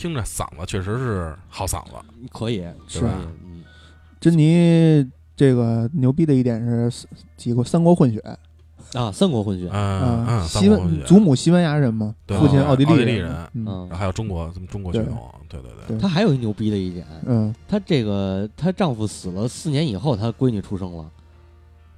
[0.00, 1.90] 听着嗓子确实是好嗓子，
[2.32, 3.02] 可以是。
[3.02, 3.10] 吧？
[3.44, 3.62] 嗯，
[4.18, 6.58] 珍妮这个牛逼的一点
[6.90, 8.18] 是几个三国混血，
[8.94, 13.88] 啊，三国混血，嗯啊，嗯，西班班祖母西班牙人嘛，对父亲哦奥地利利人嗯嗯。
[13.88, 15.18] 然后还有中国咱们中国血统，
[15.50, 15.60] 对。
[15.60, 15.98] 对对，对。
[15.98, 17.54] 她还有一牛逼的一点，嗯。
[17.68, 21.10] 她这个她丈夫死了四年以后，她闺女出生了。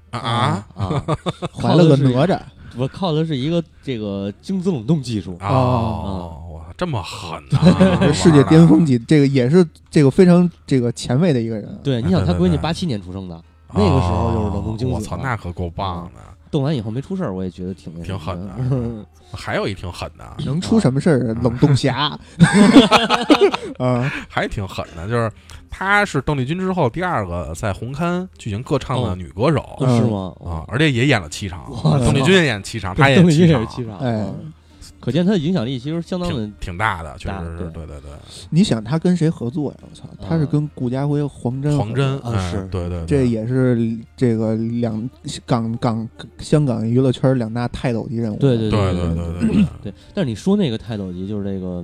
[0.09, 0.65] 啊啊。
[0.75, 1.05] 啊！
[1.53, 2.37] 怀了个哪吒，
[2.75, 6.32] 我靠的是一个这个精子冷冻技术，哦，哇，
[6.77, 8.11] 这么狠啊！
[8.13, 11.79] 世界巅峰级，这个也是这个非常这个前卫的一个人。
[11.83, 13.41] 对，你哎想她对对对闺女八七年出生的，
[13.73, 16.21] 那个时候就是冷冻精子哦我操，那可够棒的。
[16.51, 19.05] 冻完以后没出事儿，我也觉得挺挺狠的的。
[19.35, 21.33] 还有一挺狠的，能出什么事儿？
[21.41, 22.15] 冷冻侠
[23.79, 25.31] 啊，还挺狠的，就是
[25.71, 30.33] 她是邓丽君之后第二个在红勘举行歌唱的哦女歌手哦是吗？
[30.47, 31.65] 啊，而且也演了七场。
[31.99, 34.53] 邓丽君也演七场，她也邓丽君七场，也是七场，哎嗯
[35.03, 37.71] 可见他的影响力其实相当的挺挺大的，确实是，对。
[37.73, 38.11] 对对对。
[38.49, 39.77] 你想他跟谁合作呀？
[39.81, 42.65] 我操，他是啊跟顾家辉、黄真、黄真，啊哎是。
[42.71, 43.05] 对对，对。
[43.05, 45.09] 这也是这个两
[45.45, 46.07] 港港
[46.39, 48.37] 香港娱乐圈两大泰斗级人物。
[48.37, 49.49] 对对对对对对。
[49.49, 49.93] 对，对。
[50.13, 51.83] 但是你说那个泰斗级，就是这个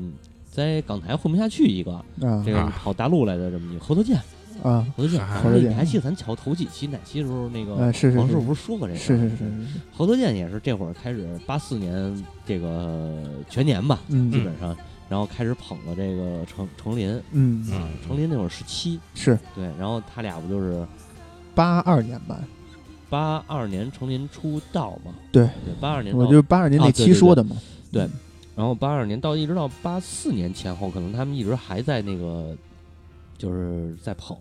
[0.49, 2.41] 在港台混不下去一个，啊。
[2.45, 4.24] 这个跑大陆来的这么一个侯德健，啊
[4.62, 7.91] 侯德健，侯德健你还记得咱瞧头几期哪期时候那个啊！
[7.91, 9.18] 是是是王师傅不是说过这事儿？
[9.18, 14.76] 是是是是是，侯德健也是这会儿开始，八四年这个全年吧，嗯基本上，
[15.07, 20.86] 然后开始捧了这个程程琳，嗯啊，程琳那会儿十七，是对，然后他俩不就是
[21.55, 22.39] 八二年吧？
[23.10, 25.14] 八二年程琳出道嘛？
[25.32, 27.55] 对对，八二年我就是八二年那期说的嘛。
[27.91, 28.07] 对
[28.55, 32.55] 然后八二年到一直到八四年前后，可能他们一直还在那个，
[33.40, 34.38] 就是在捧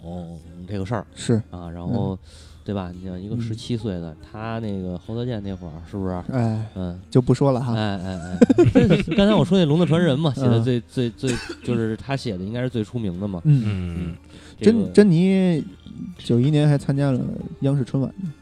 [0.68, 1.70] 这个事儿是，啊。
[1.70, 2.18] 然后，
[2.64, 2.92] 对吧？
[2.94, 6.12] 你像一个嗯十七岁的，他那个侯德健那会儿是不是？
[6.32, 7.74] 哎，嗯，就不说了哈。
[7.74, 8.38] 哎哎哎，
[8.74, 11.30] 这 刚才我说那《龙的传人》嘛，写的嗯最最最
[11.64, 13.40] 就是他写的应该是最出名的嘛。
[13.44, 13.62] 嗯，
[14.10, 14.16] 嗯
[14.60, 15.64] 这个珍珍妮
[16.18, 17.20] 九一年还参加了
[17.60, 18.32] 央视春晚呢，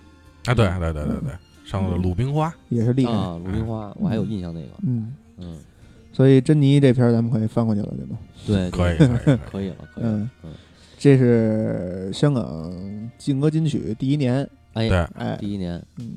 [0.47, 1.33] 啊，对对对对对，
[1.65, 3.13] 上了鲁冰花，也是厉害。
[3.13, 5.59] 啊，鲁冰花，我还有印象那个，嗯，嗯，
[6.17, 8.17] 所以珍妮这片儿咱们可以翻过去了，对吧？
[8.47, 10.31] 对，可以可以可以， 了，可以了，嗯。
[10.45, 10.51] 嗯，
[10.97, 12.73] 这是香港
[13.19, 16.15] 劲歌金曲第一年，哎，对，哎，第一年，嗯，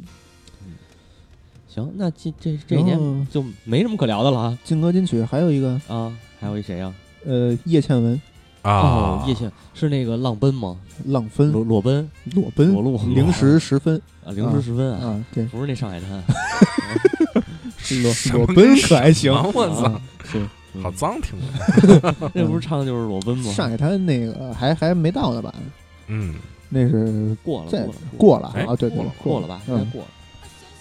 [1.67, 4.57] 行，那这这这一年就没什么可聊的了啊。
[4.63, 5.71] 劲歌金曲还有一个。
[5.89, 6.93] 啊，还有一谁呀？
[7.25, 8.13] 呃叶倩文、
[8.61, 8.71] 啊。
[8.71, 10.79] 哦，叶倩是那个浪奔吗？
[11.07, 12.09] 浪奔、裸裸奔？
[12.33, 14.01] 裸奔裸、露零时十分。
[14.23, 16.23] 啊，零时十分啊，啊，对，不是那上海滩，
[18.01, 19.31] 裸 裸奔可还行？
[19.53, 20.01] 我操
[20.83, 23.51] 好脏，听着，那不是唱的就是裸奔吗？
[23.51, 25.53] 上海滩那个还还没到呢吧？
[26.07, 26.35] 嗯，
[26.69, 29.61] 那是过了，在过了，过了哎啊，对对过了过了吧？
[29.67, 30.07] 应该嗯，过了。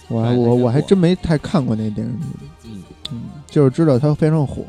[0.07, 2.13] 我我我还真没太看过那电视
[2.63, 4.63] 剧，嗯，嗯，就是知道它非常火，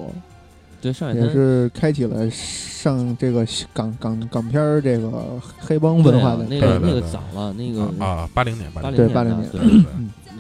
[0.80, 9.61] 对，上海也是开启了上这个港港港片儿这个黑帮文化的那个那个早了，那个啊，八零年，八零八对零年的八零年对。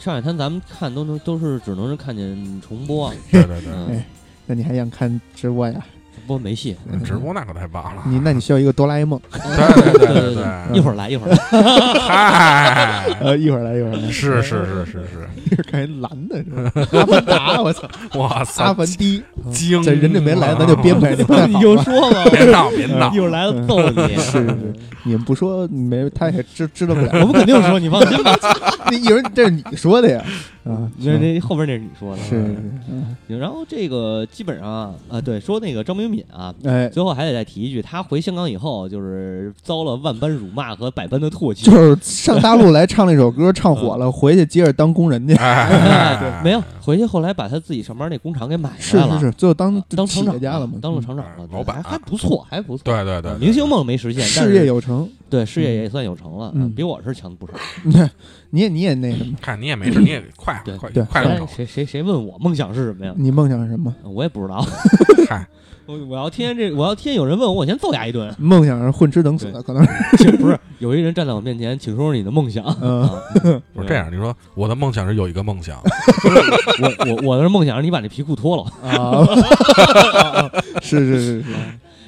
[0.00, 3.88] 嗯上海滩咱们看都能都是只能是看见重播，对对对，嗯。
[3.88, 4.06] 哎，
[4.46, 5.84] 那你还想看直播呀？
[6.30, 6.76] 播没戏。
[6.90, 7.02] 嗯。
[7.02, 10.44] 直播那可太棒了，你那你需要一个哆啦 A 梦，对对对对对，
[10.78, 11.36] 一会儿来，一会儿来。
[11.98, 16.72] 嗨，呃，一会儿来一会儿来，是是是是是， 一会儿看一蓝的是吧？
[16.92, 21.14] 阿凡达，我操，哇阿，凡提，精，这人家没来，咱就编排，
[21.48, 23.12] 你就说吧，别闹别闹。
[23.12, 24.14] 一，会儿来了揍你。
[24.14, 24.72] 是是是，
[25.04, 27.10] 你们不说没，他也知知道不了。
[27.14, 28.36] 我们肯定说，你放心吧。
[28.86, 30.22] 那一会儿这是你说的呀，
[30.64, 32.22] 啊，那那后边那是你说的。
[32.22, 32.56] 是
[33.38, 41.64] 然后这个基本上啊，啊对，说那个张明敏啊，哎，最后还得再提一句，他回香港以后，就是遭了万般辱骂和百般的唾弃。
[41.64, 45.34] 就是上大陆来唱那首歌，唱火了，回去接着当工人去。
[45.34, 52.82] 哎，对，没有回去，后来把他自己上班那工厂给买下来了，是是，最后当当企厂长业家了嘛，当了嗯厂长了，老板还还不错，还不错。
[52.84, 55.08] 对对对，啊明星梦没实现，但事业有成。
[55.30, 57.52] 对事业也算有成了，比我是强不少。
[58.50, 59.32] 你也你也那什么？
[59.40, 63.14] 看你也没事，你也快对快快点走，谁谁谁问我梦想是什么呀？
[63.16, 63.94] 你梦想是什么？
[64.02, 64.60] 我也不知道。
[65.28, 65.46] 嗨，
[65.90, 68.32] 我我要天天这，我要天天有人问我，我先揍他一顿。
[68.38, 69.90] 梦想是混吃等死的，可能是。
[70.18, 72.64] 其实不是，有一人站在我面前，请说说你的梦想。
[72.80, 73.10] 嗯啊
[73.74, 75.82] 不是这，样，你说我的梦想是有一个梦想，
[76.80, 78.62] 我我我的梦想是你把那皮裤脱了。
[78.88, 79.26] 啊，
[80.80, 81.54] 是是是是，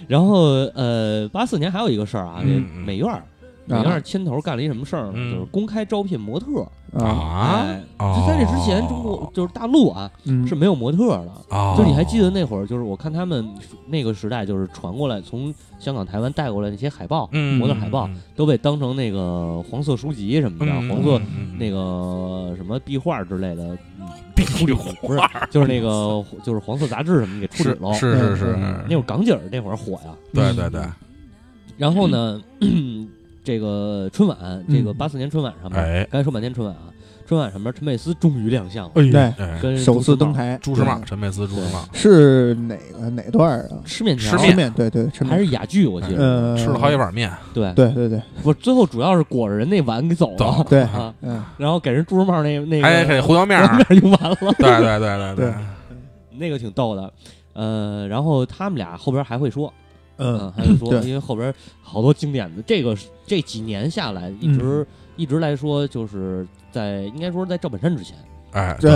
[0.06, 0.42] 然后
[0.74, 2.40] 呃，八四年还有一个事儿啊，
[2.86, 3.22] 美院
[3.68, 5.12] 儿美院儿牵头干了一什么事儿呢？
[5.16, 5.32] 嗯。
[5.32, 6.66] 就是公开招聘模特。
[6.98, 7.64] 啊，啊？
[7.66, 8.14] 哎，哦。
[8.20, 11.32] 就在这之前，中国就是大陆啊嗯，是没有模特的。
[11.50, 13.48] 哦，就你还记得那会儿，就是我看他们
[13.86, 21.56] 那个时代，就是传过来从香港、台湾带过来那些海报，嗯模特海报都被当成那个黄色书籍什么的，嗯黄色嗯。
[21.58, 23.62] 那个什么壁画之类的，
[23.98, 24.06] 嗯
[24.36, 24.92] 壁画。
[25.00, 27.94] 不是，就是那个就是黄色杂志什么给处理是了。
[27.94, 30.14] 是是是嗯，那会儿港姐儿那会儿火呀。
[30.34, 30.82] 对对对，
[31.78, 32.38] 然后呢，
[33.44, 34.38] 这个春晚，
[34.68, 34.96] 这个嗯。
[34.96, 36.08] 八四年春晚上面，哎。
[36.10, 36.92] 刚才说半天春晚啊，
[37.26, 39.58] 春春晚上面陈佩斯终于亮相了，哎对哎。
[39.60, 41.84] 跟首次登台，朱时茂，陈佩斯，朱时茂。
[41.92, 43.80] 是哪个哪段儿啊？
[43.84, 44.70] 吃面条，吃面。
[44.72, 45.30] 对对，吃面。
[45.30, 46.22] 还是哑剧，我记得。
[46.22, 48.20] 呃，吃了好几碗面，对，对对对。
[48.42, 55.46] 不，最后主要是裹着人那碗给走了走，对，啊，嗯，然后给人朱时茂那那个还给胡椒面儿，胡椒面用完了，对对对对。
[55.46, 55.54] 对。
[56.38, 57.12] 那个挺逗的。
[57.54, 59.72] 呃，然后他们俩后边还会说，
[60.16, 62.96] 嗯，还是说，因为后边好多经典的，这个
[63.26, 64.86] 这几年下来，一嗯直
[65.16, 68.16] 一直来说，就是在应该说在赵本山之前
[68.52, 68.90] 哎，这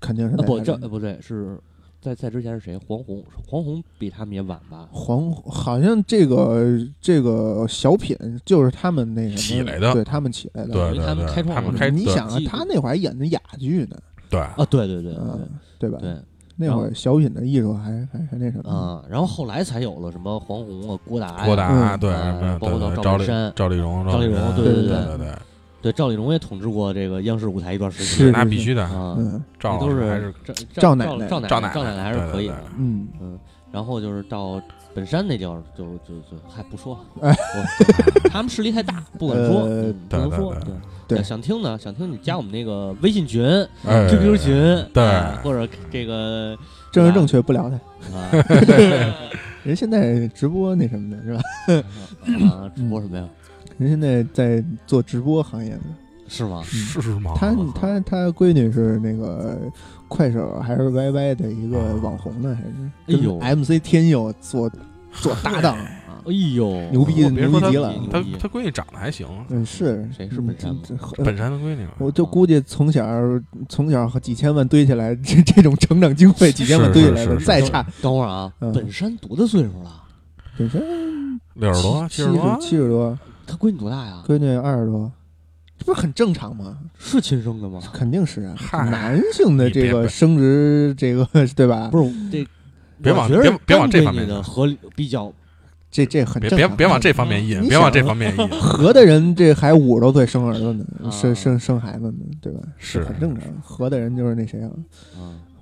[0.00, 1.58] 肯定是啊，不，在这呃不对，是
[2.00, 2.78] 在在之前是谁？
[2.86, 4.88] 黄宏，黄宏比他们也晚吧？
[4.92, 10.72] 黄好像这个这个小品就是他们那什么起来的对他们起来的。
[10.72, 13.96] 对对对，开创了他们开对你想啊，他那会儿还演的哑剧呢，
[14.30, 15.98] 对啊，对对对嗯，对吧？
[16.00, 16.16] 对
[16.60, 21.98] 那会儿小品的艺术还还还那什么，啊，然后后来才有了什么黄宏啊、郭达呀、郭达嗯。
[22.00, 22.10] 对
[22.58, 25.32] 包括到赵本山赵丽蓉赵丽蓉对对对对对
[25.80, 33.38] 对赵丽蓉也统治过这个央视舞台一段时是间那必须的，啊，嗯赵都是赵赵奶奶赵奶赵奶奶赵奶奶还是可以的嗯，嗯，
[33.70, 34.60] 然后就是到
[34.92, 37.36] 本山那地儿就就就还不说了， 哎
[38.28, 39.60] 他们势力太大，不敢说，
[40.08, 40.52] 不能说
[41.08, 41.22] 对。
[41.22, 43.44] 想听的想听你加我们那个微信群、
[43.84, 44.06] 哎。
[44.08, 45.02] QQ 群，对。
[45.04, 46.56] 啊或者这个
[46.92, 47.76] 政治正确不聊他，
[48.16, 48.30] 啊。
[49.64, 51.40] 人现在直播那什么的是吧？
[52.48, 53.24] 啊，直播什么呀？
[53.76, 55.80] 人现在在做直播行业的，
[56.28, 56.62] 是吗？
[56.64, 57.32] 是吗？
[57.36, 59.58] 他他他闺女是那个
[60.08, 62.62] 快手还是 YY 的一个网红呢，还
[63.14, 63.18] 是？
[63.18, 63.38] 哎呦。
[63.38, 64.70] 跟 MC 天佑做
[65.12, 65.76] 做搭档？
[66.26, 70.76] 哎呦，牛逼别说他牛逼极了他他闺女长得还行，嗯，是谁是本山
[71.24, 73.06] 本山的闺女，我就估计从小
[73.68, 80.04] 从小和几千万堆起来，这这种成长经费几千万堆起来的，再差等会儿啊，嗯本山多大岁数了？
[80.58, 83.16] 本身六十多七十多，七十多，
[83.46, 84.22] 他闺女多大呀？
[84.26, 85.10] 闺女二十多，
[85.78, 86.78] 这不是很正常吗？
[86.98, 87.80] 是亲生的吗？
[87.92, 88.56] 肯定是啊，
[88.90, 91.88] 男性的这个生殖这个对吧？
[91.92, 92.46] 不是这，
[93.00, 95.32] 别往别别往这方面的合理比较
[95.90, 96.68] 这这很别正常。
[96.68, 102.60] 别别往这方面引，别往这方面引， 合的人这还五十多岁生儿子呢，啊生生生孩子呢，对吧？
[102.76, 103.42] 是很正常。
[103.62, 104.70] 合的人就是那谁啊，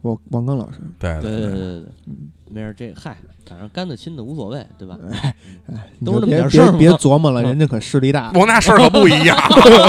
[0.03, 2.17] 我，王王刚老师，对对对对对对，嗯，
[2.51, 3.17] 没事，这嗨，
[3.49, 4.97] 反正干的亲的无所谓，对吧？
[5.13, 5.35] 哎
[6.05, 9.37] 都就是别别那么点事儿吗别琢磨了，嗯人家可势力大，我那事儿可不一样，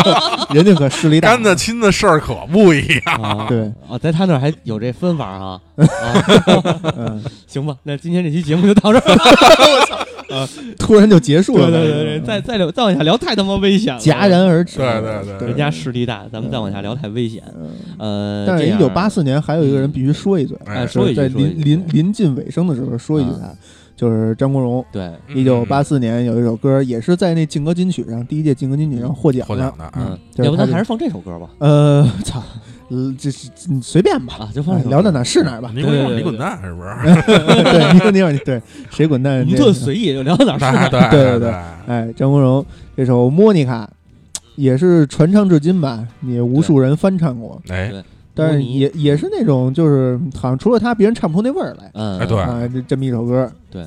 [0.53, 3.15] 人家可势力大，干的亲的事儿可不一样。
[3.21, 5.83] 啊，对啊，在他那儿还有这分法啊，啊，
[6.97, 10.07] 嗯，行吧，那今天这期节目就到这儿。
[10.77, 17.41] 突然就结束了，对对对对，再再聊再往下聊太他妈危险了，戛然而止，对对对人家势力大，咱们再往下聊太危险。
[17.57, 23.46] 嗯呃，但是，这样一九八四年还有一个人必须说一嘴，哎说一句在说一句临临临近尾声的时候说一句他，
[23.95, 24.83] 就是张国荣。
[24.91, 31.49] 对，一九八四年有一首歌，也是在那劲歌金曲上，第一届劲歌金曲上获奖获奖的啊嗯，要不咱还是放这首歌吧？
[31.59, 32.43] 呃，操，
[32.89, 35.71] 呃，这是嗯随便吧，啊，就放聊到哪是哪吧。
[35.73, 37.21] 你滚你滚蛋是不是？
[37.63, 39.39] 对，你说你说你对，谁滚蛋？
[39.39, 40.89] 我们特随意，就聊到哪儿是哪儿。
[40.89, 41.53] 对对对对，
[41.87, 43.89] 哎，张国荣这首《莫妮卡》
[44.55, 48.03] 也是传唱至今吧，也无数人翻唱过，哎对
[48.38, 53.51] 但是也也是那种就是好像除了他，别人唱不出那味儿来嗯，哎对啊，这这么一首歌。
[53.69, 53.85] 对，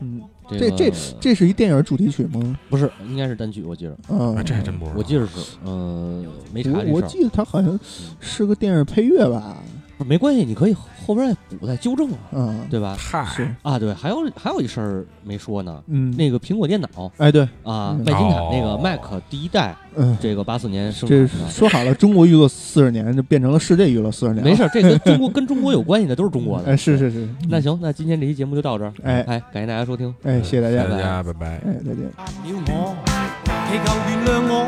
[0.00, 0.20] 嗯，
[0.50, 2.58] 这这这这是一电影主题曲吗？
[2.68, 4.96] 不是，应该是单曲，我记着，嗯哎，这还真不知道。
[4.96, 7.78] 我记着是，嗯，没查我记得他好像
[8.20, 9.56] 是个电影配乐吧？
[9.96, 10.74] 不没关系，你可以
[11.06, 12.96] 后边再补再纠正啊，嗯，对吧？
[12.98, 21.48] 嗨，是，啊，对，还有还有一事儿没说呢，嗯，那个苹果电脑哎对，啊，嗯麦金塔那个哦 Mac 第一代，嗯，这个八四年生这产。
[21.48, 26.70] 说好了，中国娱乐四十年就变成了世界娱乐四十年，没事，这跟中国跟中国有关系的都是中国的。
[26.72, 28.92] 哎，是是是，那行，那今天这期节目就到这儿。
[29.02, 30.12] 哎哎，感谢大家收听。
[30.24, 31.46] 哎，谢谢大家，大家拜拜。
[31.58, 32.10] 哎，再见。
[32.44, 34.64] 祈求原谅我，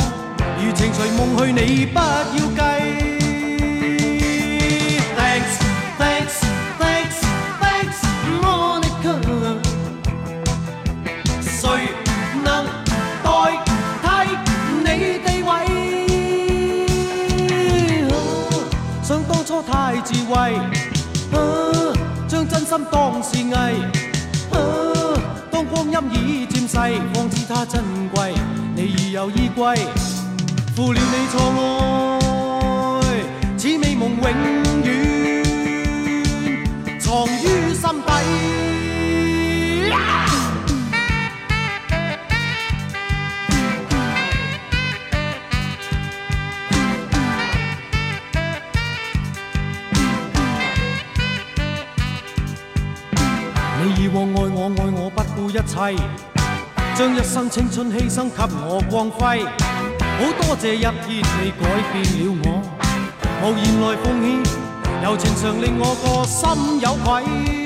[0.65, 2.05] 如情随梦去，你不要
[2.57, 3.06] 計。
[20.29, 20.35] 将，
[22.49, 23.53] 真心当是艺，
[25.51, 26.77] 当光阴已渐逝，
[27.15, 27.83] 方知它珍
[28.15, 28.35] 贵，
[28.75, 29.77] 你已有依归，
[30.75, 31.41] 负了你错
[33.01, 33.05] 爱，
[33.57, 34.66] 此美梦永
[54.21, 55.95] 爱我爱我不顾一切，
[56.95, 59.45] 将一生青春牺牲给我光辉。
[60.01, 61.63] 好多谢一天你改
[61.93, 62.47] 变了我，
[63.43, 64.27] 无言来奉献，
[65.03, 67.66] 柔情常令我个心有愧。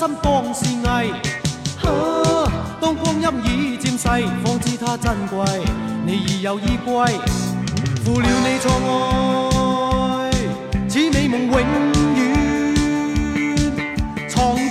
[0.00, 1.12] 心方是危，
[2.80, 4.08] 当光阴已渐逝，
[4.42, 5.44] 方知它珍贵。
[6.06, 7.04] 你已有依归，
[8.02, 8.72] 负了你错
[10.22, 10.30] 爱，
[10.88, 11.52] 此美梦永
[12.16, 12.26] 远
[14.26, 14.69] 藏。